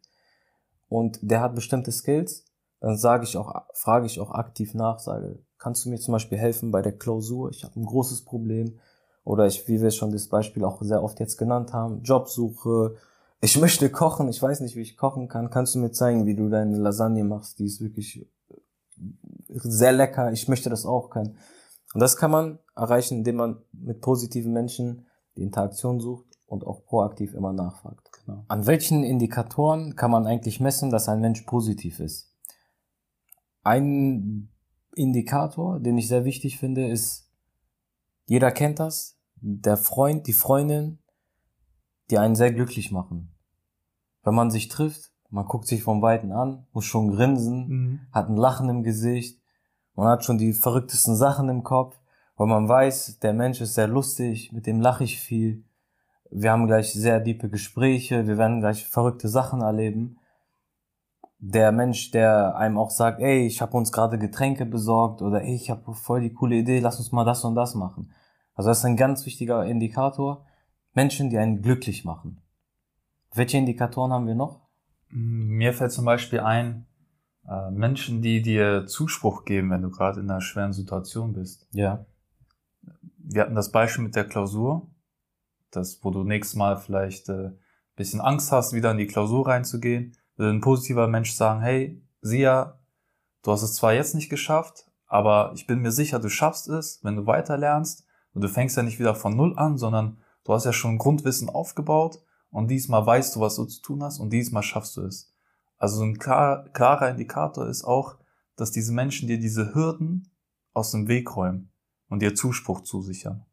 und 0.88 1.18
der 1.22 1.40
hat 1.40 1.54
bestimmte 1.54 1.90
Skills, 1.90 2.44
dann 2.80 2.96
sage 2.96 3.24
ich 3.24 3.36
auch, 3.36 3.52
frage 3.74 4.06
ich 4.06 4.20
auch 4.20 4.30
aktiv 4.30 4.74
nach, 4.74 5.00
sage, 5.00 5.40
kannst 5.58 5.84
du 5.84 5.90
mir 5.90 5.98
zum 5.98 6.12
Beispiel 6.12 6.38
helfen 6.38 6.70
bei 6.70 6.82
der 6.82 6.96
Klausur? 6.96 7.50
Ich 7.50 7.64
habe 7.64 7.80
ein 7.80 7.86
großes 7.86 8.24
Problem. 8.24 8.78
Oder 9.24 9.46
ich, 9.46 9.66
wie 9.66 9.82
wir 9.82 9.90
schon 9.90 10.12
das 10.12 10.28
Beispiel 10.28 10.64
auch 10.64 10.80
sehr 10.82 11.02
oft 11.02 11.18
jetzt 11.18 11.36
genannt 11.36 11.72
haben, 11.72 12.02
Jobsuche, 12.02 12.94
ich 13.40 13.58
möchte 13.60 13.90
kochen, 13.90 14.28
ich 14.28 14.40
weiß 14.40 14.60
nicht, 14.60 14.76
wie 14.76 14.82
ich 14.82 14.96
kochen 14.96 15.28
kann. 15.28 15.50
Kannst 15.50 15.74
du 15.74 15.80
mir 15.80 15.90
zeigen, 15.90 16.26
wie 16.26 16.36
du 16.36 16.48
deine 16.48 16.76
Lasagne 16.76 17.24
machst? 17.24 17.58
Die 17.58 17.66
ist 17.66 17.80
wirklich 17.80 18.28
sehr 19.48 19.92
lecker. 19.92 20.30
Ich 20.32 20.46
möchte 20.48 20.70
das 20.70 20.86
auch 20.86 21.10
können. 21.10 21.36
Und 21.96 22.00
das 22.00 22.18
kann 22.18 22.30
man 22.30 22.58
erreichen, 22.76 23.16
indem 23.16 23.36
man 23.36 23.62
mit 23.72 24.02
positiven 24.02 24.52
Menschen 24.52 25.06
die 25.34 25.42
Interaktion 25.42 25.98
sucht 25.98 26.26
und 26.44 26.66
auch 26.66 26.84
proaktiv 26.84 27.32
immer 27.32 27.54
nachfragt. 27.54 28.10
Genau. 28.12 28.44
An 28.48 28.66
welchen 28.66 29.02
Indikatoren 29.02 29.96
kann 29.96 30.10
man 30.10 30.26
eigentlich 30.26 30.60
messen, 30.60 30.90
dass 30.90 31.08
ein 31.08 31.22
Mensch 31.22 31.40
positiv 31.44 31.98
ist? 32.00 32.34
Ein 33.62 34.50
Indikator, 34.94 35.80
den 35.80 35.96
ich 35.96 36.08
sehr 36.08 36.26
wichtig 36.26 36.58
finde, 36.58 36.86
ist, 36.86 37.30
jeder 38.26 38.50
kennt 38.50 38.78
das, 38.78 39.16
der 39.36 39.78
Freund, 39.78 40.26
die 40.26 40.34
Freundin, 40.34 40.98
die 42.10 42.18
einen 42.18 42.36
sehr 42.36 42.52
glücklich 42.52 42.92
machen. 42.92 43.32
Wenn 44.22 44.34
man 44.34 44.50
sich 44.50 44.68
trifft, 44.68 45.12
man 45.30 45.46
guckt 45.46 45.66
sich 45.66 45.82
vom 45.82 46.02
Weiten 46.02 46.30
an, 46.30 46.66
muss 46.74 46.84
schon 46.84 47.10
grinsen, 47.10 47.68
mhm. 47.68 48.00
hat 48.12 48.28
ein 48.28 48.36
Lachen 48.36 48.68
im 48.68 48.82
Gesicht, 48.82 49.40
man 49.96 50.08
hat 50.08 50.24
schon 50.24 50.38
die 50.38 50.52
verrücktesten 50.52 51.16
Sachen 51.16 51.48
im 51.48 51.62
Kopf, 51.62 51.98
weil 52.36 52.46
man 52.46 52.68
weiß, 52.68 53.18
der 53.20 53.32
Mensch 53.32 53.60
ist 53.60 53.74
sehr 53.74 53.88
lustig, 53.88 54.52
mit 54.52 54.66
dem 54.66 54.80
lache 54.80 55.04
ich 55.04 55.18
viel. 55.18 55.64
Wir 56.30 56.52
haben 56.52 56.66
gleich 56.66 56.92
sehr 56.92 57.22
tiefe 57.24 57.48
Gespräche, 57.48 58.26
wir 58.26 58.36
werden 58.36 58.60
gleich 58.60 58.86
verrückte 58.86 59.28
Sachen 59.28 59.62
erleben. 59.62 60.18
Der 61.38 61.72
Mensch, 61.72 62.10
der 62.10 62.56
einem 62.56 62.78
auch 62.78 62.90
sagt, 62.90 63.20
ey, 63.20 63.46
ich 63.46 63.62
habe 63.62 63.76
uns 63.76 63.92
gerade 63.92 64.18
Getränke 64.18 64.66
besorgt 64.66 65.22
oder 65.22 65.42
ey, 65.42 65.54
ich 65.54 65.70
habe 65.70 65.94
voll 65.94 66.20
die 66.20 66.32
coole 66.32 66.56
Idee, 66.56 66.80
lass 66.80 66.98
uns 66.98 67.12
mal 67.12 67.24
das 67.24 67.44
und 67.44 67.54
das 67.54 67.74
machen. 67.74 68.12
Also 68.54 68.68
das 68.70 68.78
ist 68.78 68.84
ein 68.84 68.96
ganz 68.96 69.24
wichtiger 69.26 69.64
Indikator. 69.64 70.44
Menschen, 70.94 71.30
die 71.30 71.38
einen 71.38 71.62
glücklich 71.62 72.04
machen. 72.04 72.40
Welche 73.34 73.58
Indikatoren 73.58 74.12
haben 74.12 74.26
wir 74.26 74.34
noch? 74.34 74.60
Mir 75.08 75.72
fällt 75.74 75.92
zum 75.92 76.06
Beispiel 76.06 76.40
ein, 76.40 76.86
äh, 77.48 77.70
Menschen, 77.70 78.22
die 78.22 78.42
dir 78.42 78.86
Zuspruch 78.86 79.44
geben, 79.44 79.70
wenn 79.70 79.82
du 79.82 79.90
gerade 79.90 80.20
in 80.20 80.30
einer 80.30 80.40
schweren 80.40 80.72
Situation 80.72 81.32
bist. 81.32 81.68
Ja. 81.72 82.06
Wir 83.18 83.42
hatten 83.42 83.54
das 83.54 83.72
Beispiel 83.72 84.04
mit 84.04 84.14
der 84.14 84.24
Klausur, 84.24 84.88
das, 85.70 86.02
wo 86.02 86.10
du 86.10 86.24
nächstes 86.24 86.56
Mal 86.56 86.76
vielleicht 86.76 87.28
äh, 87.28 87.50
bisschen 87.96 88.20
Angst 88.20 88.52
hast, 88.52 88.72
wieder 88.72 88.90
in 88.92 88.98
die 88.98 89.06
Klausur 89.06 89.48
reinzugehen, 89.48 90.16
würde 90.36 90.52
ein 90.52 90.60
positiver 90.60 91.08
Mensch 91.08 91.32
sagen, 91.32 91.62
hey, 91.62 92.02
Sia, 92.20 92.78
du 93.42 93.52
hast 93.52 93.62
es 93.62 93.74
zwar 93.74 93.94
jetzt 93.94 94.14
nicht 94.14 94.28
geschafft, 94.28 94.90
aber 95.06 95.52
ich 95.54 95.66
bin 95.66 95.80
mir 95.80 95.92
sicher, 95.92 96.18
du 96.18 96.28
schaffst 96.28 96.68
es, 96.68 97.00
wenn 97.02 97.16
du 97.16 97.26
weiter 97.26 97.56
lernst 97.56 98.06
und 98.34 98.42
du 98.42 98.48
fängst 98.48 98.76
ja 98.76 98.82
nicht 98.82 98.98
wieder 98.98 99.14
von 99.14 99.34
Null 99.34 99.58
an, 99.58 99.78
sondern 99.78 100.18
du 100.44 100.52
hast 100.52 100.66
ja 100.66 100.72
schon 100.72 100.98
Grundwissen 100.98 101.48
aufgebaut 101.48 102.22
und 102.50 102.68
diesmal 102.68 103.04
weißt 103.06 103.34
du, 103.34 103.40
was 103.40 103.56
du 103.56 103.64
zu 103.64 103.80
tun 103.80 104.02
hast 104.02 104.18
und 104.18 104.30
diesmal 104.30 104.62
schaffst 104.62 104.96
du 104.96 105.02
es. 105.02 105.34
Also 105.78 106.02
ein 106.02 106.18
klar, 106.18 106.68
klarer 106.70 107.10
Indikator 107.10 107.66
ist 107.66 107.84
auch, 107.84 108.16
dass 108.56 108.70
diese 108.70 108.92
Menschen 108.92 109.28
dir 109.28 109.38
diese 109.38 109.74
Hürden 109.74 110.30
aus 110.72 110.90
dem 110.90 111.08
Weg 111.08 111.36
räumen 111.36 111.70
und 112.08 112.20
dir 112.20 112.34
Zuspruch 112.34 112.82
zusichern. 112.82 113.44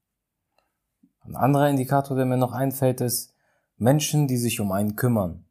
Ein 1.21 1.35
anderer 1.35 1.69
Indikator, 1.69 2.15
der 2.17 2.25
mir 2.25 2.37
noch 2.37 2.51
einfällt, 2.51 3.01
ist 3.01 3.33
Menschen, 3.77 4.27
die 4.27 4.37
sich 4.37 4.59
um 4.59 4.71
einen 4.71 4.95
kümmern. 4.95 5.45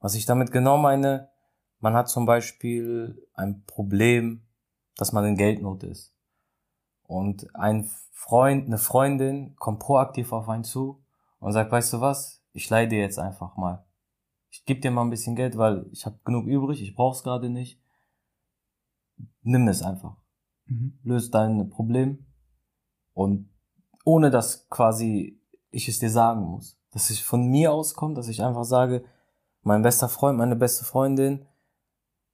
Was 0.00 0.14
ich 0.14 0.26
damit 0.26 0.50
genau 0.50 0.78
meine, 0.78 1.28
man 1.78 1.94
hat 1.94 2.08
zum 2.08 2.26
Beispiel 2.26 3.26
ein 3.34 3.64
Problem, 3.66 4.42
dass 4.96 5.12
man 5.12 5.24
in 5.24 5.36
Geldnot 5.36 5.82
ist. 5.82 6.14
Und 7.04 7.54
ein 7.54 7.90
Freund, 8.12 8.66
eine 8.66 8.78
Freundin 8.78 9.56
kommt 9.56 9.80
proaktiv 9.80 10.32
auf 10.32 10.48
einen 10.48 10.64
zu 10.64 11.02
und 11.38 11.52
sagt, 11.52 11.72
weißt 11.72 11.94
du 11.94 12.00
was, 12.00 12.42
ich 12.52 12.68
leih 12.68 12.86
dir 12.86 13.00
jetzt 13.00 13.18
einfach 13.18 13.56
mal. 13.56 13.84
Ich 14.50 14.64
gebe 14.64 14.80
dir 14.80 14.90
mal 14.90 15.02
ein 15.02 15.10
bisschen 15.10 15.36
Geld, 15.36 15.56
weil 15.56 15.86
ich 15.92 16.04
habe 16.04 16.18
genug 16.24 16.46
übrig, 16.46 16.82
ich 16.82 16.94
brauche 16.94 17.16
es 17.16 17.22
gerade 17.22 17.48
nicht. 17.48 17.80
Nimm 19.42 19.68
es 19.68 19.82
einfach. 19.82 20.16
Mhm. 20.66 20.98
Löst 21.04 21.34
dein 21.34 21.70
Problem 21.70 22.26
und 23.14 23.48
ohne 24.04 24.30
dass 24.30 24.68
quasi 24.68 25.40
ich 25.70 25.88
es 25.88 26.00
dir 26.00 26.10
sagen 26.10 26.42
muss. 26.42 26.78
Dass 26.90 27.10
ich 27.10 27.24
von 27.24 27.46
mir 27.46 27.72
auskommt, 27.72 28.18
dass 28.18 28.28
ich 28.28 28.42
einfach 28.42 28.64
sage, 28.64 29.04
mein 29.62 29.82
bester 29.82 30.08
Freund, 30.08 30.36
meine 30.36 30.56
beste 30.56 30.84
Freundin 30.84 31.46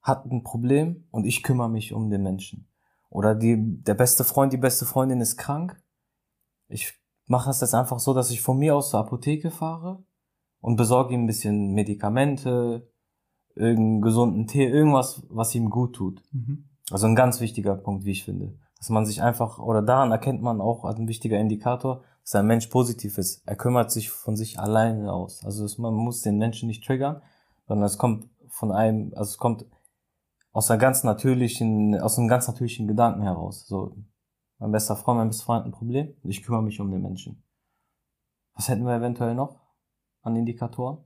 hat 0.01 0.25
ein 0.25 0.43
Problem 0.43 1.07
und 1.11 1.25
ich 1.25 1.43
kümmere 1.43 1.69
mich 1.69 1.93
um 1.93 2.09
den 2.09 2.23
Menschen. 2.23 2.67
Oder 3.09 3.35
die, 3.35 3.57
der 3.83 3.93
beste 3.93 4.23
Freund, 4.23 4.53
die 4.53 4.57
beste 4.57 4.85
Freundin 4.85 5.21
ist 5.21 5.37
krank. 5.37 5.81
Ich 6.67 6.93
mache 7.25 7.49
es 7.49 7.61
jetzt 7.61 7.75
einfach 7.75 7.99
so, 7.99 8.13
dass 8.13 8.31
ich 8.31 8.41
von 8.41 8.57
mir 8.57 8.75
aus 8.75 8.89
zur 8.89 9.01
Apotheke 9.01 9.51
fahre 9.51 10.03
und 10.61 10.75
besorge 10.75 11.13
ihm 11.13 11.23
ein 11.23 11.27
bisschen 11.27 11.73
Medikamente, 11.73 12.89
irgendeinen 13.55 14.01
gesunden 14.01 14.47
Tee, 14.47 14.65
irgendwas, 14.65 15.23
was 15.29 15.55
ihm 15.55 15.69
gut 15.69 15.95
tut. 15.95 16.23
Mhm. 16.31 16.69
Also 16.91 17.07
ein 17.07 17.15
ganz 17.15 17.41
wichtiger 17.41 17.75
Punkt, 17.75 18.05
wie 18.05 18.11
ich 18.11 18.23
finde. 18.23 18.57
Dass 18.77 18.89
man 18.89 19.05
sich 19.05 19.21
einfach, 19.21 19.59
oder 19.59 19.81
daran 19.81 20.11
erkennt 20.11 20.41
man 20.41 20.61
auch 20.61 20.85
als 20.85 20.99
ein 20.99 21.07
wichtiger 21.07 21.39
Indikator, 21.39 22.03
dass 22.21 22.35
ein 22.35 22.45
Mensch 22.45 22.67
positiv 22.67 23.17
ist. 23.17 23.41
Er 23.45 23.55
kümmert 23.55 23.91
sich 23.91 24.09
von 24.09 24.35
sich 24.35 24.59
alleine 24.59 25.11
aus. 25.11 25.43
Also 25.43 25.63
dass 25.63 25.77
man 25.77 25.93
muss 25.93 26.21
den 26.21 26.37
Menschen 26.37 26.67
nicht 26.67 26.85
triggern, 26.85 27.21
sondern 27.67 27.85
es 27.85 27.97
kommt 27.97 28.29
von 28.47 28.71
einem, 28.71 29.11
also 29.15 29.31
es 29.31 29.37
kommt 29.37 29.65
aus 30.51 30.71
einer 30.71 30.79
ganz 30.79 31.03
natürlichen, 31.03 31.99
aus 31.99 32.17
einem 32.17 32.27
ganz 32.27 32.47
natürlichen 32.47 32.87
Gedanken 32.87 33.21
heraus. 33.21 33.67
So, 33.67 33.95
mein 34.59 34.71
bester 34.71 34.95
Freund, 34.95 35.17
mein 35.19 35.27
bester 35.29 35.45
Freund 35.45 35.59
hat 35.59 35.65
ein 35.67 35.71
Problem 35.71 36.15
ich 36.23 36.43
kümmere 36.43 36.63
mich 36.63 36.79
um 36.79 36.91
den 36.91 37.01
Menschen. 37.01 37.43
Was 38.53 38.69
hätten 38.69 38.85
wir 38.85 38.95
eventuell 38.95 39.35
noch 39.35 39.66
an 40.27 40.35
Indikatoren? 40.35 41.03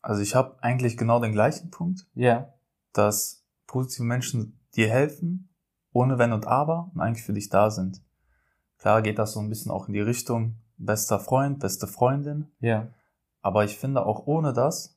Also 0.00 0.22
ich 0.22 0.34
habe 0.34 0.62
eigentlich 0.62 0.96
genau 0.96 1.20
den 1.20 1.32
gleichen 1.32 1.70
Punkt, 1.70 2.06
Ja, 2.14 2.54
dass 2.92 3.44
positive 3.66 4.04
Menschen 4.04 4.60
dir 4.74 4.88
helfen, 4.88 5.54
ohne 5.92 6.18
Wenn 6.18 6.32
und 6.32 6.46
Aber 6.46 6.90
und 6.94 7.00
eigentlich 7.00 7.24
für 7.24 7.32
dich 7.32 7.48
da 7.48 7.70
sind. 7.70 8.02
Klar 8.78 9.02
geht 9.02 9.18
das 9.18 9.32
so 9.32 9.40
ein 9.40 9.48
bisschen 9.48 9.72
auch 9.72 9.88
in 9.88 9.94
die 9.94 10.00
Richtung 10.00 10.56
bester 10.76 11.18
Freund, 11.18 11.58
beste 11.58 11.88
Freundin, 11.88 12.52
ja, 12.60 12.88
aber 13.42 13.64
ich 13.64 13.76
finde 13.76 14.06
auch 14.06 14.26
ohne 14.26 14.52
das, 14.52 14.96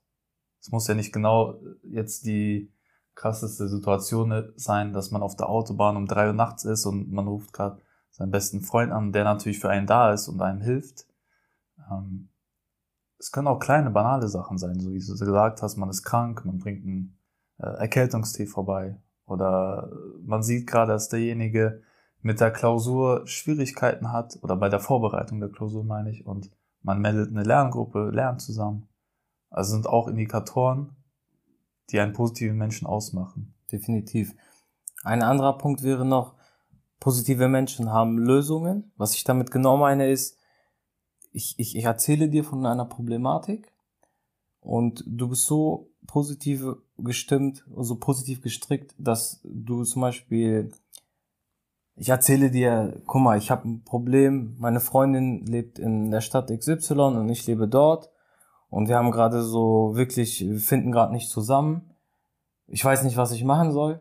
es 0.60 0.72
muss 0.72 0.88
ja 0.88 0.94
nicht 0.94 1.12
genau 1.12 1.56
jetzt 1.84 2.26
die 2.26 2.72
krasseste 3.16 3.68
Situation 3.68 4.54
sein, 4.56 4.94
dass 4.94 5.12
man 5.12 5.24
auf 5.24 5.36
der 5.36 5.50
Autobahn 5.50 5.98
um 5.98 6.06
drei 6.06 6.28
Uhr 6.28 6.34
nachts 6.34 6.66
ist 6.66 6.86
und 6.86 7.12
man 7.12 7.28
ruft 7.28 7.52
gerade 7.54 7.82
seinen 8.12 8.32
besten 8.32 8.62
Freund 8.62 8.92
an, 8.92 9.12
der 9.12 9.24
natürlich 9.24 9.60
für 9.60 9.70
einen 9.70 9.88
da 9.88 10.14
ist 10.14 10.28
und 10.28 10.42
einem 10.42 10.62
hilft. 10.62 11.08
Ähm, 11.90 12.30
es 13.22 13.32
können 13.32 13.48
auch 13.48 13.60
kleine, 13.60 13.92
banale 13.92 14.28
Sachen 14.28 14.58
sein, 14.58 14.80
so 14.80 14.92
wie 14.92 15.00
du 15.00 15.16
gesagt 15.16 15.62
hast, 15.62 15.78
man 15.78 15.90
ist 15.90 16.04
krank, 16.04 16.44
man 16.44 16.58
bringt 16.58 16.84
einen 16.84 17.20
äh, 17.60 17.68
Erkältungstee 17.68 18.48
vorbei 18.48 19.00
oder 19.26 19.92
man 20.26 20.42
sieht 20.42 20.66
gerade, 20.66 20.94
dass 20.94 21.10
derjenige 21.10 21.84
mit 22.22 22.40
der 22.40 22.52
Klausur 22.52 23.28
Schwierigkeiten 23.28 24.12
hat 24.12 24.40
oder 24.42 24.56
bei 24.56 24.70
der 24.70 24.80
Vorbereitung 24.80 25.40
der 25.40 25.50
Klausur 25.50 25.84
meine 25.84 26.10
ich 26.10 26.26
und 26.26 26.50
man 26.82 27.00
meldet 27.00 27.30
eine 27.30 27.44
Lerngruppe, 27.44 28.10
lernt 28.10 28.42
zusammen. 28.42 28.88
Also 29.52 29.74
sind 29.74 29.86
auch 29.86 30.08
Indikatoren, 30.08 30.96
die 31.92 32.00
einen 32.00 32.14
positiven 32.14 32.58
Menschen 32.58 32.88
ausmachen. 32.88 33.54
definitiv. 33.72 34.36
Ein 35.04 35.22
anderer 35.22 35.58
Punkt 35.58 35.84
wäre 35.84 36.06
noch, 36.06 36.36
positive 37.00 37.48
Menschen 37.48 37.92
haben 37.92 38.18
Lösungen. 38.18 38.92
Was 38.98 39.16
ich 39.16 39.24
damit 39.24 39.52
genau 39.52 39.78
meine 39.78 40.10
ist, 40.10 40.38
ich, 41.32 41.56
ich, 41.58 41.76
ich 41.76 41.84
erzähle 41.84 42.30
dir 42.30 42.44
von 42.44 42.66
einer 42.66 42.86
Problematik 42.86 43.72
und 44.60 45.04
du 45.08 45.30
bist 45.30 45.46
so 45.46 45.90
positiv 46.08 46.64
gestimmt, 46.98 47.64
so 47.78 47.96
positiv 47.96 48.42
gestrickt, 48.42 48.96
dass 48.98 49.42
du 49.44 49.84
zum 49.84 50.02
Beispiel, 50.02 50.72
ich 51.96 52.10
erzähle 52.10 52.52
dir, 52.52 53.02
guck 53.06 53.22
mal, 53.22 53.38
ich 53.38 53.52
habe 53.52 53.68
ein 53.68 53.84
Problem, 53.84 54.56
meine 54.60 54.80
Freundin 54.80 55.46
lebt 55.46 55.80
in 55.80 56.12
der 56.12 56.22
Stadt 56.22 56.52
XY 56.52 56.94
und 56.94 57.30
ich 57.30 57.46
lebe 57.48 57.68
dort 57.68 58.12
und 58.70 58.88
wir 58.88 58.98
haben 58.98 59.12
gerade 59.12 59.44
so 59.44 59.92
wirklich, 59.96 60.42
wir 60.42 60.60
finden 60.60 60.92
gerade 60.92 61.14
nicht 61.14 61.30
zusammen. 61.30 61.92
Ich 62.68 62.84
weiß 62.84 63.04
nicht, 63.04 63.18
was 63.18 63.34
ich 63.34 63.44
machen 63.44 63.72
soll. 63.72 64.00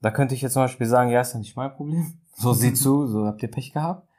Da 0.00 0.10
könnte 0.10 0.34
ich 0.34 0.42
jetzt 0.42 0.54
zum 0.54 0.62
Beispiel 0.62 0.86
sagen, 0.86 1.10
ja, 1.10 1.20
ist 1.20 1.32
ja 1.32 1.38
nicht 1.38 1.56
mein 1.56 1.72
Problem. 1.72 2.14
So 2.34 2.52
sieh 2.52 2.74
zu, 2.74 3.06
so 3.06 3.26
habt 3.26 3.42
ihr 3.42 3.50
Pech 3.50 3.72
gehabt. 3.72 4.09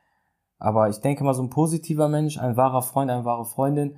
Aber 0.62 0.90
ich 0.90 1.00
denke 1.00 1.24
mal, 1.24 1.34
so 1.34 1.42
ein 1.42 1.50
positiver 1.50 2.08
Mensch, 2.08 2.38
ein 2.38 2.56
wahrer 2.56 2.84
Freund, 2.84 3.10
eine 3.10 3.26
wahre 3.26 3.46
Freundin, 3.46 3.98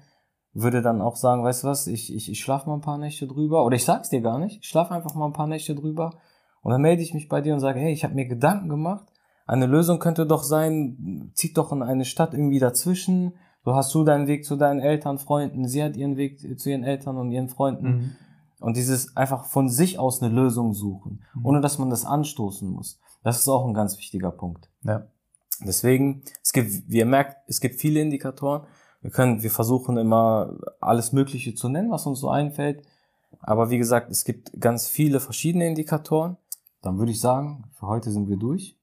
würde 0.53 0.81
dann 0.81 1.01
auch 1.01 1.17
sagen, 1.17 1.43
weißt 1.43 1.63
du 1.63 1.67
was, 1.67 1.87
ich, 1.87 2.13
ich, 2.13 2.31
ich 2.31 2.39
schlafe 2.39 2.69
mal 2.69 2.75
ein 2.75 2.81
paar 2.81 2.97
Nächte 2.97 3.27
drüber. 3.27 3.65
Oder 3.65 3.75
ich 3.75 3.83
sag's 3.83 4.09
dir 4.09 4.21
gar 4.21 4.39
nicht, 4.39 4.59
ich 4.61 4.69
schlafe 4.69 4.93
einfach 4.93 5.13
mal 5.13 5.25
ein 5.25 5.33
paar 5.33 5.47
Nächte 5.47 5.75
drüber. 5.75 6.11
Und 6.61 6.71
dann 6.71 6.81
melde 6.81 7.01
ich 7.01 7.13
mich 7.13 7.27
bei 7.27 7.41
dir 7.41 7.53
und 7.53 7.59
sage, 7.59 7.79
hey, 7.79 7.91
ich 7.91 8.05
habe 8.05 8.15
mir 8.15 8.27
Gedanken 8.27 8.69
gemacht. 8.69 9.05
Eine 9.45 9.65
Lösung 9.65 9.99
könnte 9.99 10.25
doch 10.25 10.43
sein, 10.43 11.31
zieht 11.33 11.57
doch 11.57 11.73
in 11.73 11.83
eine 11.83 12.05
Stadt 12.05 12.33
irgendwie 12.33 12.59
dazwischen. 12.59 13.33
So 13.65 13.75
hast 13.75 13.93
du 13.93 14.05
deinen 14.05 14.27
Weg 14.27 14.45
zu 14.45 14.55
deinen 14.55 14.79
Eltern, 14.79 15.17
Freunden, 15.17 15.67
sie 15.67 15.83
hat 15.83 15.97
ihren 15.97 16.15
Weg 16.15 16.39
zu 16.59 16.69
ihren 16.69 16.83
Eltern 16.85 17.17
und 17.17 17.31
ihren 17.31 17.49
Freunden. 17.49 18.15
Und 18.61 18.77
dieses 18.77 19.17
einfach 19.17 19.43
von 19.43 19.67
sich 19.67 19.99
aus 19.99 20.21
eine 20.21 20.33
Lösung 20.33 20.71
suchen, 20.73 21.23
Mhm. 21.33 21.45
ohne 21.45 21.61
dass 21.61 21.77
man 21.77 21.89
das 21.89 22.05
anstoßen 22.05 22.69
muss. 22.69 23.01
Das 23.21 23.39
ist 23.39 23.49
auch 23.49 23.65
ein 23.67 23.73
ganz 23.73 23.97
wichtiger 23.97 24.31
Punkt. 24.31 24.69
Ja. 24.83 25.07
Deswegen, 25.61 26.23
es 26.41 26.51
gibt, 26.53 26.89
wie 26.89 26.97
ihr 26.97 27.05
merkt, 27.05 27.37
es 27.47 27.59
gibt 27.59 27.79
viele 27.79 28.01
Indikatoren. 28.01 28.65
Wir 29.01 29.11
können, 29.11 29.43
wir 29.43 29.51
versuchen 29.51 29.97
immer 29.97 30.57
alles 30.79 31.11
Mögliche 31.11 31.55
zu 31.55 31.69
nennen, 31.69 31.91
was 31.91 32.05
uns 32.05 32.19
so 32.19 32.29
einfällt. 32.29 32.85
Aber 33.39 33.69
wie 33.69 33.77
gesagt, 33.77 34.09
es 34.09 34.23
gibt 34.23 34.59
ganz 34.59 34.87
viele 34.87 35.19
verschiedene 35.19 35.67
Indikatoren. 35.67 36.37
Dann 36.81 36.97
würde 36.97 37.11
ich 37.11 37.19
sagen, 37.19 37.65
für 37.73 37.87
heute 37.87 38.11
sind 38.11 38.29
wir 38.29 38.37
durch. 38.37 38.77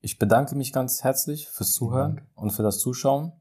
Ich 0.00 0.18
bedanke 0.18 0.54
mich 0.54 0.72
ganz 0.72 1.02
herzlich 1.02 1.48
fürs 1.48 1.72
Zuhören 1.72 2.16
Dank. 2.16 2.28
und 2.34 2.50
für 2.50 2.62
das 2.62 2.78
Zuschauen. 2.78 3.32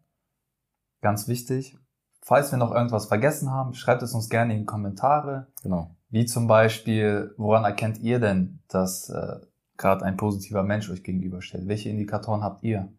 Ganz 1.01 1.27
wichtig. 1.27 1.77
Falls 2.21 2.51
wir 2.51 2.57
noch 2.57 2.71
irgendwas 2.71 3.07
vergessen 3.07 3.51
haben, 3.51 3.73
schreibt 3.73 4.01
es 4.01 4.13
uns 4.13 4.29
gerne 4.29 4.53
in 4.53 4.59
die 4.59 4.65
Kommentare. 4.65 5.47
Genau. 5.61 5.95
Wie 6.09 6.25
zum 6.25 6.47
Beispiel, 6.47 7.33
woran 7.37 7.65
erkennt 7.65 7.97
ihr 7.97 8.19
denn, 8.19 8.61
dass 8.69 9.09
äh, 9.09 9.39
gerade 9.77 10.05
ein 10.05 10.17
positiver 10.17 10.63
Mensch 10.63 10.89
euch 10.89 11.03
gegenübersteht? 11.03 11.67
Welche 11.67 11.89
Indikatoren 11.89 12.43
habt 12.43 12.63
ihr? 12.63 12.91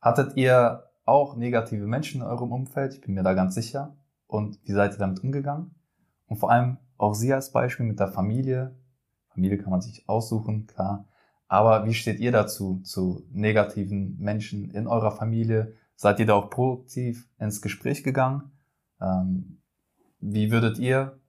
Hattet 0.00 0.36
ihr 0.36 0.84
auch 1.04 1.36
negative 1.36 1.86
Menschen 1.86 2.20
in 2.20 2.26
eurem 2.26 2.52
Umfeld? 2.52 2.94
Ich 2.94 3.00
bin 3.00 3.14
mir 3.14 3.22
da 3.22 3.34
ganz 3.34 3.54
sicher. 3.54 3.96
Und 4.26 4.58
wie 4.64 4.72
seid 4.72 4.92
ihr 4.92 4.98
damit 4.98 5.22
umgegangen? 5.22 5.74
Und 6.26 6.36
vor 6.36 6.50
allem 6.50 6.78
auch 6.96 7.14
Sie 7.14 7.32
als 7.32 7.52
Beispiel 7.52 7.84
mit 7.84 8.00
der 8.00 8.08
Familie. 8.08 8.74
Familie 9.28 9.58
kann 9.58 9.70
man 9.70 9.82
sich 9.82 10.08
aussuchen, 10.08 10.66
klar. 10.66 11.06
Aber 11.48 11.84
wie 11.84 11.94
steht 11.94 12.20
ihr 12.20 12.32
dazu, 12.32 12.80
zu 12.82 13.26
negativen 13.30 14.16
Menschen 14.18 14.70
in 14.70 14.86
eurer 14.86 15.10
Familie? 15.10 15.74
Seid 15.96 16.18
ihr 16.18 16.26
da 16.26 16.34
auch 16.34 16.48
proaktiv 16.48 17.28
ins 17.38 17.60
Gespräch 17.60 18.02
gegangen? 18.02 18.52
Ähm, 19.00 19.58
wie 20.20 20.50
würdet 20.50 20.78
ihr 20.78 21.20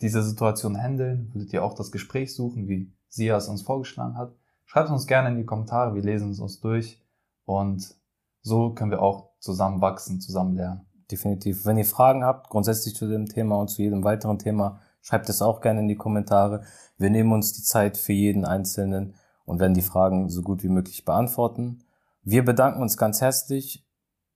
diese 0.00 0.22
Situation 0.22 0.80
handeln? 0.80 1.30
Würdet 1.34 1.52
ihr 1.52 1.64
auch 1.64 1.74
das 1.74 1.92
Gespräch 1.92 2.34
suchen, 2.34 2.68
wie 2.68 2.90
Sia 3.12 3.36
es 3.36 3.46
uns 3.46 3.60
vorgeschlagen 3.60 4.16
hat? 4.16 4.34
Schreibt 4.64 4.88
uns 4.88 5.06
gerne 5.06 5.28
in 5.28 5.36
die 5.36 5.44
Kommentare, 5.44 5.94
wir 5.94 6.02
lesen 6.02 6.30
es 6.30 6.40
uns 6.40 6.60
durch 6.60 6.98
und 7.44 7.94
so 8.40 8.70
können 8.70 8.90
wir 8.90 9.02
auch 9.02 9.28
zusammen 9.38 9.82
wachsen, 9.82 10.20
zusammen 10.20 10.56
lernen. 10.56 10.86
definitiv. 11.10 11.66
Wenn 11.66 11.76
ihr 11.76 11.84
Fragen 11.84 12.24
habt, 12.24 12.48
grundsätzlich 12.48 12.96
zu 12.96 13.06
dem 13.06 13.26
Thema 13.26 13.56
und 13.56 13.68
zu 13.68 13.82
jedem 13.82 14.02
weiteren 14.02 14.38
Thema, 14.38 14.80
schreibt 15.02 15.28
es 15.28 15.42
auch 15.42 15.60
gerne 15.60 15.80
in 15.80 15.88
die 15.88 15.96
Kommentare. 15.96 16.62
Wir 16.96 17.10
nehmen 17.10 17.32
uns 17.32 17.52
die 17.52 17.62
Zeit 17.62 17.98
für 17.98 18.14
jeden 18.14 18.46
Einzelnen 18.46 19.14
und 19.44 19.60
werden 19.60 19.74
die 19.74 19.82
Fragen 19.82 20.30
so 20.30 20.40
gut 20.40 20.62
wie 20.62 20.70
möglich 20.70 21.04
beantworten. 21.04 21.84
Wir 22.22 22.44
bedanken 22.44 22.80
uns 22.80 22.96
ganz 22.96 23.20
herzlich 23.20 23.86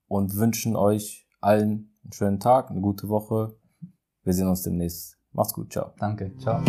und 0.07 0.35
wünschen 0.35 0.75
euch 0.75 1.27
allen 1.41 1.97
einen 2.03 2.13
schönen 2.13 2.39
Tag, 2.39 2.69
eine 2.69 2.81
gute 2.81 3.09
Woche. 3.09 3.57
Wir 4.23 4.33
sehen 4.33 4.47
uns 4.47 4.61
demnächst. 4.61 5.17
Macht's 5.31 5.53
gut, 5.53 5.71
ciao. 5.73 5.93
Danke, 5.97 6.37
ciao. 6.37 6.61